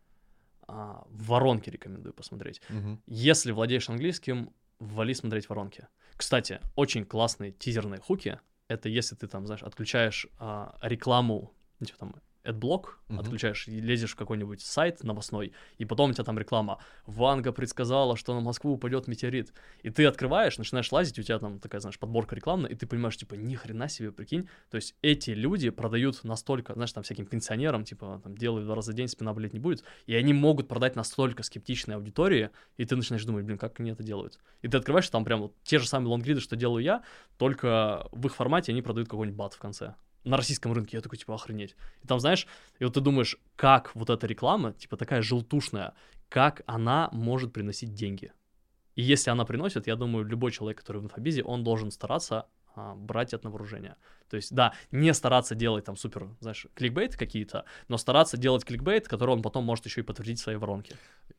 [0.67, 2.61] А, воронки рекомендую посмотреть.
[2.69, 3.03] Мгм.
[3.07, 5.87] Если владеешь английским, вали смотреть воронки.
[6.17, 8.41] Кстати, очень классные тизерные хуки.
[8.69, 11.53] Это если ты там, знаешь, отключаешь а, рекламу,
[11.85, 12.15] типа там
[12.45, 13.21] AdBlock, Мгм.
[13.21, 16.79] отключаешь и лезешь в какой-нибудь сайт новостной, и потом у тебя там реклама.
[17.07, 19.53] Ванга предсказала, что на Москву упадет метеорит.
[19.83, 23.17] И ты открываешь, начинаешь лазить, у тебя там такая, знаешь, подборка рекламная, и ты понимаешь,
[23.17, 24.49] типа, ни хрена себе, прикинь.
[24.71, 28.93] То есть эти люди продают настолько, знаешь, там всяким пенсионерам, типа, там, делают два раза
[28.93, 32.97] в день, спина болеть не будет, и они могут продать настолько скептичной аудитории, и ты
[32.97, 34.39] начинаешь думать, блин, как они это делают.
[34.63, 37.03] И ты открываешь, там прям вот те же самые лонгриды, что делаю я,
[37.39, 39.95] только в их формате они продают какой-нибудь бат в конце.
[40.25, 41.77] На российском рынке я такой, типа, охренеть.
[42.03, 42.47] И там, знаешь,
[42.79, 45.95] и вот ты думаешь, как вот эта реклама, типа, такая желтушная,
[46.29, 48.33] как она может приносить деньги.
[48.95, 52.47] И если она приносит, я думаю, любой человек, который в инфобизе, он должен стараться
[52.77, 53.97] а, брать это на вооружение.
[54.29, 59.07] То есть, да, не стараться делать там супер, знаешь, кликбейт какие-то, но стараться делать кликбейт,
[59.07, 60.97] который он потом может еще и подтвердить в своей воронке.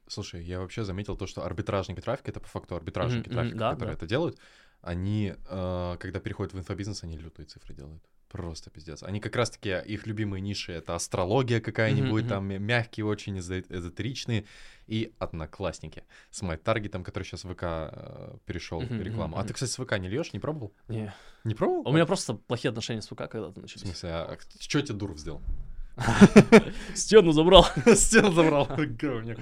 [0.08, 3.72] Слушай, я вообще заметил то, что арбитражники трафика, это по факту арбитражники мгм, трафика, да,
[3.72, 3.98] которые да.
[3.98, 4.38] это делают,
[4.86, 8.02] они, э, когда переходят в инфобизнес, они лютые цифры делают.
[8.30, 9.02] Просто пиздец.
[9.04, 14.44] Они как раз-таки, их любимые ниши— это астрология какая-нибудь, Мгм, там мягкие, очень эзо- эзотеричные,
[14.88, 19.36] и одноклассники с MyTarget, который сейчас в ВК э, перешел в рекламу.
[19.38, 20.74] мгм, А ты, кстати, с ВК не льешь, не пробовал?
[20.90, 21.14] Не.
[21.46, 21.88] Не пробовал?
[21.88, 23.82] У меня просто плохие отношения с ВК когда-то В начались.
[23.84, 25.42] смысле, а что тебе Дуров сделал?
[26.96, 27.66] Стену забрал.
[27.96, 28.68] Стену забрал.
[28.78, 29.40] Говнюк.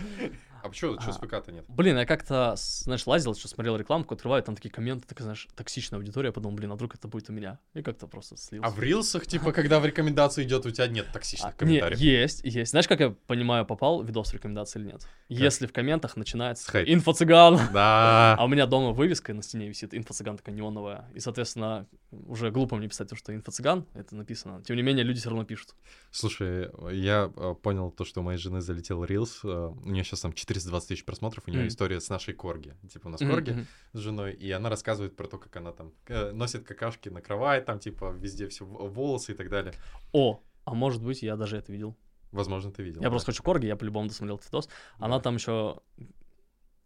[0.63, 1.19] А почему, что с А.
[1.25, 1.65] ВК-то нет?
[1.67, 5.47] Блин, я как-то, с- знаешь, лазил, что смотрел рекламку, открываю, там такие комменты, такая, знаешь,
[5.55, 7.59] токсичная аудитория, я подумал, блин, а вдруг это будет у меня?
[7.73, 8.65] И как-то просто слился.
[8.67, 11.99] А в рилсах, типа, когда в рекомендации идет, у тебя нет токсичных А, комментариев?
[11.99, 12.71] есть, есть.
[12.71, 15.05] Знаешь, как я понимаю, попал видос в рекомендации или нет?
[15.27, 16.87] Если в комментах начинается Хейт.
[16.87, 18.35] инфо-цыган, Да.
[18.39, 21.87] а у меня дома вывеска на стене висит, инфо-цыган такая неоновая, и, соответственно,
[22.27, 24.61] уже глупо мне писать то, что инфо-цыган, это написано.
[24.63, 25.75] Тем не менее, люди все равно пишут.
[26.11, 29.41] Слушай, я э, понял то, что у моей жены залетел рилс.
[29.43, 31.67] э, У нее сейчас там 420 тысяч просмотров, у нее Мгм.
[31.69, 32.73] история с нашей корги.
[32.91, 35.91] Типа у нас Мгм, корги с женой, и она рассказывает про то, как она там
[36.07, 39.73] э, носит какашки на кровать, там типа везде все волосы и так далее.
[40.11, 41.95] О, а может быть, я даже это видел.
[42.31, 43.01] Возможно, ты видел.
[43.01, 43.11] Я да.
[43.11, 44.69] просто хочу корги, я по-любому досмотрел этот видос.
[44.97, 45.23] Она Да.
[45.23, 45.79] там еще...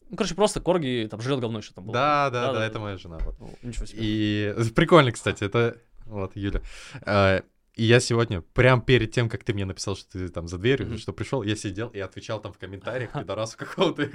[0.09, 1.93] Ну, короче, просто корги там жрет говно еще там было.
[1.93, 2.65] Да, да, да, Да-да-да.
[2.67, 3.17] это моя жена.
[3.19, 3.35] Вот.
[3.39, 3.99] Ну, ничего себе.
[4.01, 6.61] И прикольно, кстати, это вот Юля.
[7.05, 7.41] Э,
[7.75, 10.87] И я сегодня, прям перед тем, как ты мне написал, что ты там за дверью,
[10.87, 10.97] Мгм.
[10.97, 14.09] что пришел, я сидел и отвечал там в комментариях пидорасу какого-то.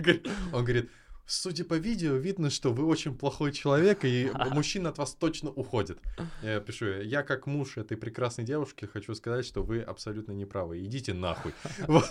[0.52, 0.90] Он говорит,
[1.26, 5.98] судя по видео, видно, что вы очень плохой человек, и мужчина от вас точно уходит.
[6.42, 10.82] Я пишу, я как муж этой прекрасной девушки хочу сказать, что вы абсолютно не правы.
[10.84, 11.52] Идите нахуй.
[11.86, 12.10] Вот.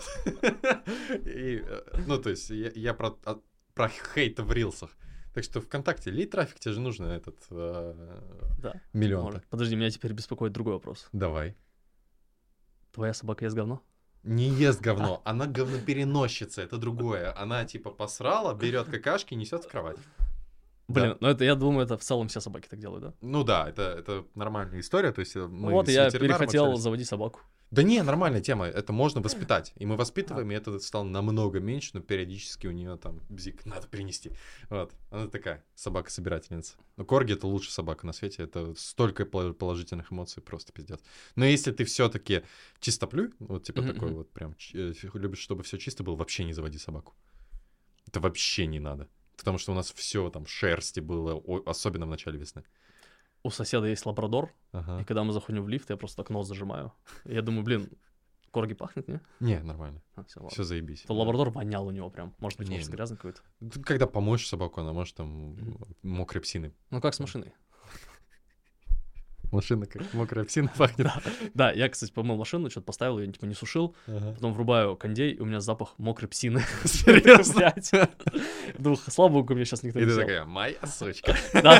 [1.26, 3.40] И, э, Ну, то есть, я я про а,
[3.74, 4.91] про хейт в рилсах.
[5.34, 8.19] Так что ВКонтакте, лей трафик, тебе же нужно этот э,
[8.59, 9.24] Да, миллион.
[9.24, 9.45] может.
[9.47, 11.07] Подожди, меня теперь беспокоит другой вопрос.
[11.13, 11.55] Давай.
[12.91, 13.82] Твоя собака ест говно?
[14.24, 17.34] Не ест говно, она говнопереносчица, это другое.
[17.41, 19.97] Она типа посрала, берет какашки и несет в кровать.
[20.88, 23.13] Блин, ну это, я думаю, это в целом все собаки так делают, да?
[23.22, 26.82] Ну да, это, это нормальная история, то есть э, мы вот, я перехотел общались.
[26.84, 27.39] заводить собаку.
[27.72, 29.72] Да не, нормальная тема, это можно воспитать.
[29.78, 33.88] И мы воспитываем, и это стало намного меньше, но периодически у нее там бзик надо
[33.88, 34.32] принести.
[34.69, 36.76] Вот, она такая собака-собирательница.
[36.97, 40.99] Но корги это лучшая собака на свете, это столько пол- положительных эмоций, просто пиздец.
[41.38, 42.43] Но если ты все-таки
[42.82, 46.78] чистоплюй, вот типа такой вот прям, э, любишь, чтобы все чисто было, вообще не заводи
[46.78, 47.15] собаку.
[48.05, 49.07] Это вообще не надо.
[49.38, 52.63] Потому что у нас все там шерсти было, особенно в начале весны.
[53.44, 55.04] У соседа есть лабрадор, и Ага.
[55.06, 56.94] когда мы заходим в лифт, я просто так нос зажимаю.
[57.26, 57.89] И я думаю, блин,
[58.52, 59.20] корги пахнет, не?
[59.39, 60.02] Не, нормально.
[60.16, 60.50] А, ладно.
[60.50, 61.04] Все заебись.
[61.04, 62.36] То лабрадор вонял у него прям.
[62.39, 63.42] Может быть, Не, может, грязный какой-то.
[63.84, 65.58] Когда помоешь собаку, она может там
[66.04, 66.76] мокрой псиной.
[66.92, 67.54] Ну, как с машиной.
[69.52, 71.08] Машина как мокрая псина пахнет.
[71.54, 75.39] Да, я, кстати, помыл машину, что-то поставил, ее типа не сушил, потом врубаю кондей, и
[75.39, 76.62] у меня запах мокрой псины.
[76.86, 77.74] Серьезно?
[78.78, 80.22] Думаю, слава богу, меня сейчас никто И не ты взял.
[80.26, 81.36] такая, моя сучка.
[81.54, 81.80] Да.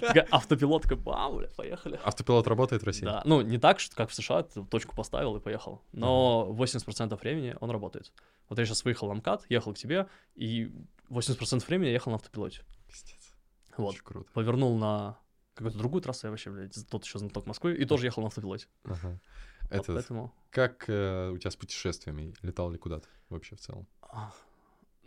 [0.00, 2.00] Такая Автопилот такой, бам, бля, поехали.
[2.04, 3.04] Автопилот работает в России?
[3.04, 5.82] Да, ну не так, как в США, ты точку поставил и поехал.
[5.92, 8.12] Но 80% времени он работает.
[8.48, 10.70] Вот я сейчас выехал на МКАД, ехал к тебе, и
[11.10, 12.62] 80% времени я ехал на автопилоте.
[12.88, 13.34] Пиздец.
[13.76, 13.94] Вот.
[13.94, 14.30] Очень круто.
[14.32, 15.16] Повернул на
[15.62, 18.66] какую-то другую трассу, я вообще, блядь, тот еще знаток Москвы, и тоже ехал на автопилоте.
[18.84, 19.18] Ага.
[19.62, 20.32] Вот Это поэтому...
[20.50, 22.34] как э, у тебя с путешествиями?
[22.42, 23.86] Летал ли куда-то вообще в целом?
[24.02, 24.32] а,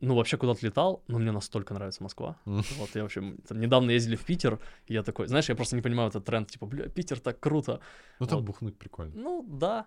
[0.01, 2.37] Ну, вообще куда-то летал, но мне настолько нравится Москва.
[2.45, 3.35] Вот я вообще...
[3.47, 5.27] там недавно ездили в Питер, и я такой...
[5.27, 7.79] Знаешь, я просто не понимаю этот тренд, типа, бля, Питер так круто.
[8.19, 8.45] Ну там Вот.
[8.47, 9.13] бухнуть прикольно.
[9.15, 9.85] Ну, да.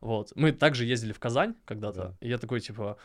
[0.00, 0.32] Вот.
[0.36, 2.16] Мы также ездили в Казань когда-то, Да.
[2.20, 2.98] и я такой, типа,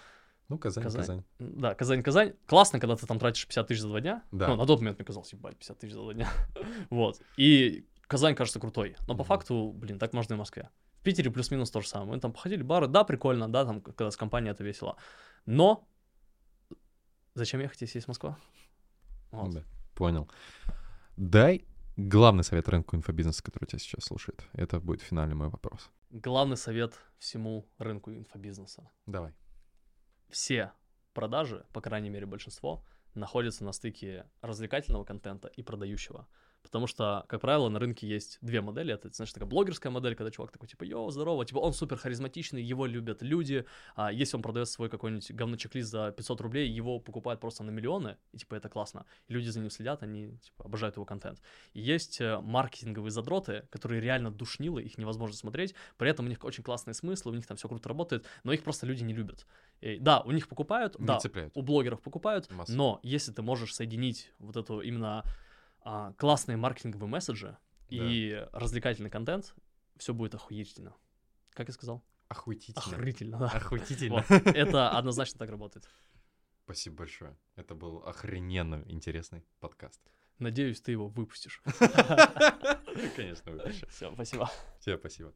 [0.49, 1.01] Ну, Казань, Казань.
[1.01, 1.23] Казань.
[1.39, 2.33] да, Казань-Казань.
[2.45, 4.23] Классно, когда ты там тратишь 50 тысяч за два дня.
[4.31, 4.49] Да.
[4.49, 6.29] Ну, на тот момент мне казалось, ебать, 50 тысяч за два дня.
[6.89, 7.21] вот.
[7.37, 8.95] И Казань кажется крутой.
[9.07, 9.23] Но по Мгм.
[9.23, 10.69] факту, блин, так можно и в Москве.
[10.99, 12.11] В Питере плюс-минус то же самое.
[12.11, 14.95] Мы там походили, бары, да, прикольно, да, там, когда с компанией это весело.
[15.45, 15.87] Но
[17.33, 18.37] зачем ехать, если есть Москва?
[19.31, 19.51] Вот.
[19.53, 19.63] Да,
[19.95, 20.29] понял.
[21.17, 21.65] Дай
[21.97, 24.43] главный совет рынку инфобизнеса, который тебя сейчас слушает.
[24.53, 25.89] Это будет финальный мой вопрос.
[26.11, 28.89] Главный совет всему рынку инфобизнеса.
[29.05, 29.33] Давай.
[30.33, 30.71] Все
[31.13, 36.27] продажи, по крайней мере большинство, находятся на стыке развлекательного контента и продающего.
[36.63, 38.93] Потому что, как правило, на рынке есть две модели.
[38.93, 42.63] Это, знаешь, такая блогерская модель, когда чувак такой, типа, йоу, здорово, типа, он супер харизматичный,
[42.63, 43.65] его любят люди.
[43.95, 48.17] А если он продает свой какой-нибудь говно-чек-лист за 500 рублей, его покупают просто на миллионы,
[48.31, 49.05] и, типа, это классно.
[49.27, 51.41] И люди за ним следят, они, типа, обожают его контент.
[51.73, 56.43] И есть э, маркетинговые задроты, которые реально душнилы, их невозможно смотреть, при этом у них
[56.43, 59.45] очень классные смыслы, у них там все круто работает, но их просто люди не любят.
[59.81, 61.51] И, да, у них покупают, Не да, цепляет.
[61.55, 62.71] у блогеров покупают, Масса.
[62.73, 65.23] но если ты можешь соединить вот эту именно
[65.83, 67.57] а, классные маркетинговые месседжи
[67.89, 69.53] и развлекательный контент,
[69.97, 70.95] все будет охуительно.
[71.51, 72.03] Как я сказал?
[72.29, 72.81] Охуительно.
[72.81, 73.47] Охуительно, да.
[73.47, 74.25] Охуительно.
[74.27, 74.47] Вот.
[74.47, 75.87] Это однозначно так работает.
[76.63, 77.37] Спасибо большое.
[77.55, 80.01] Это был охрененно интересный подкаст.
[80.39, 81.61] Надеюсь, ты его выпустишь.
[83.15, 83.85] Конечно, выпущу.
[83.87, 84.49] Все, спасибо.
[84.79, 85.33] Тебе спасибо.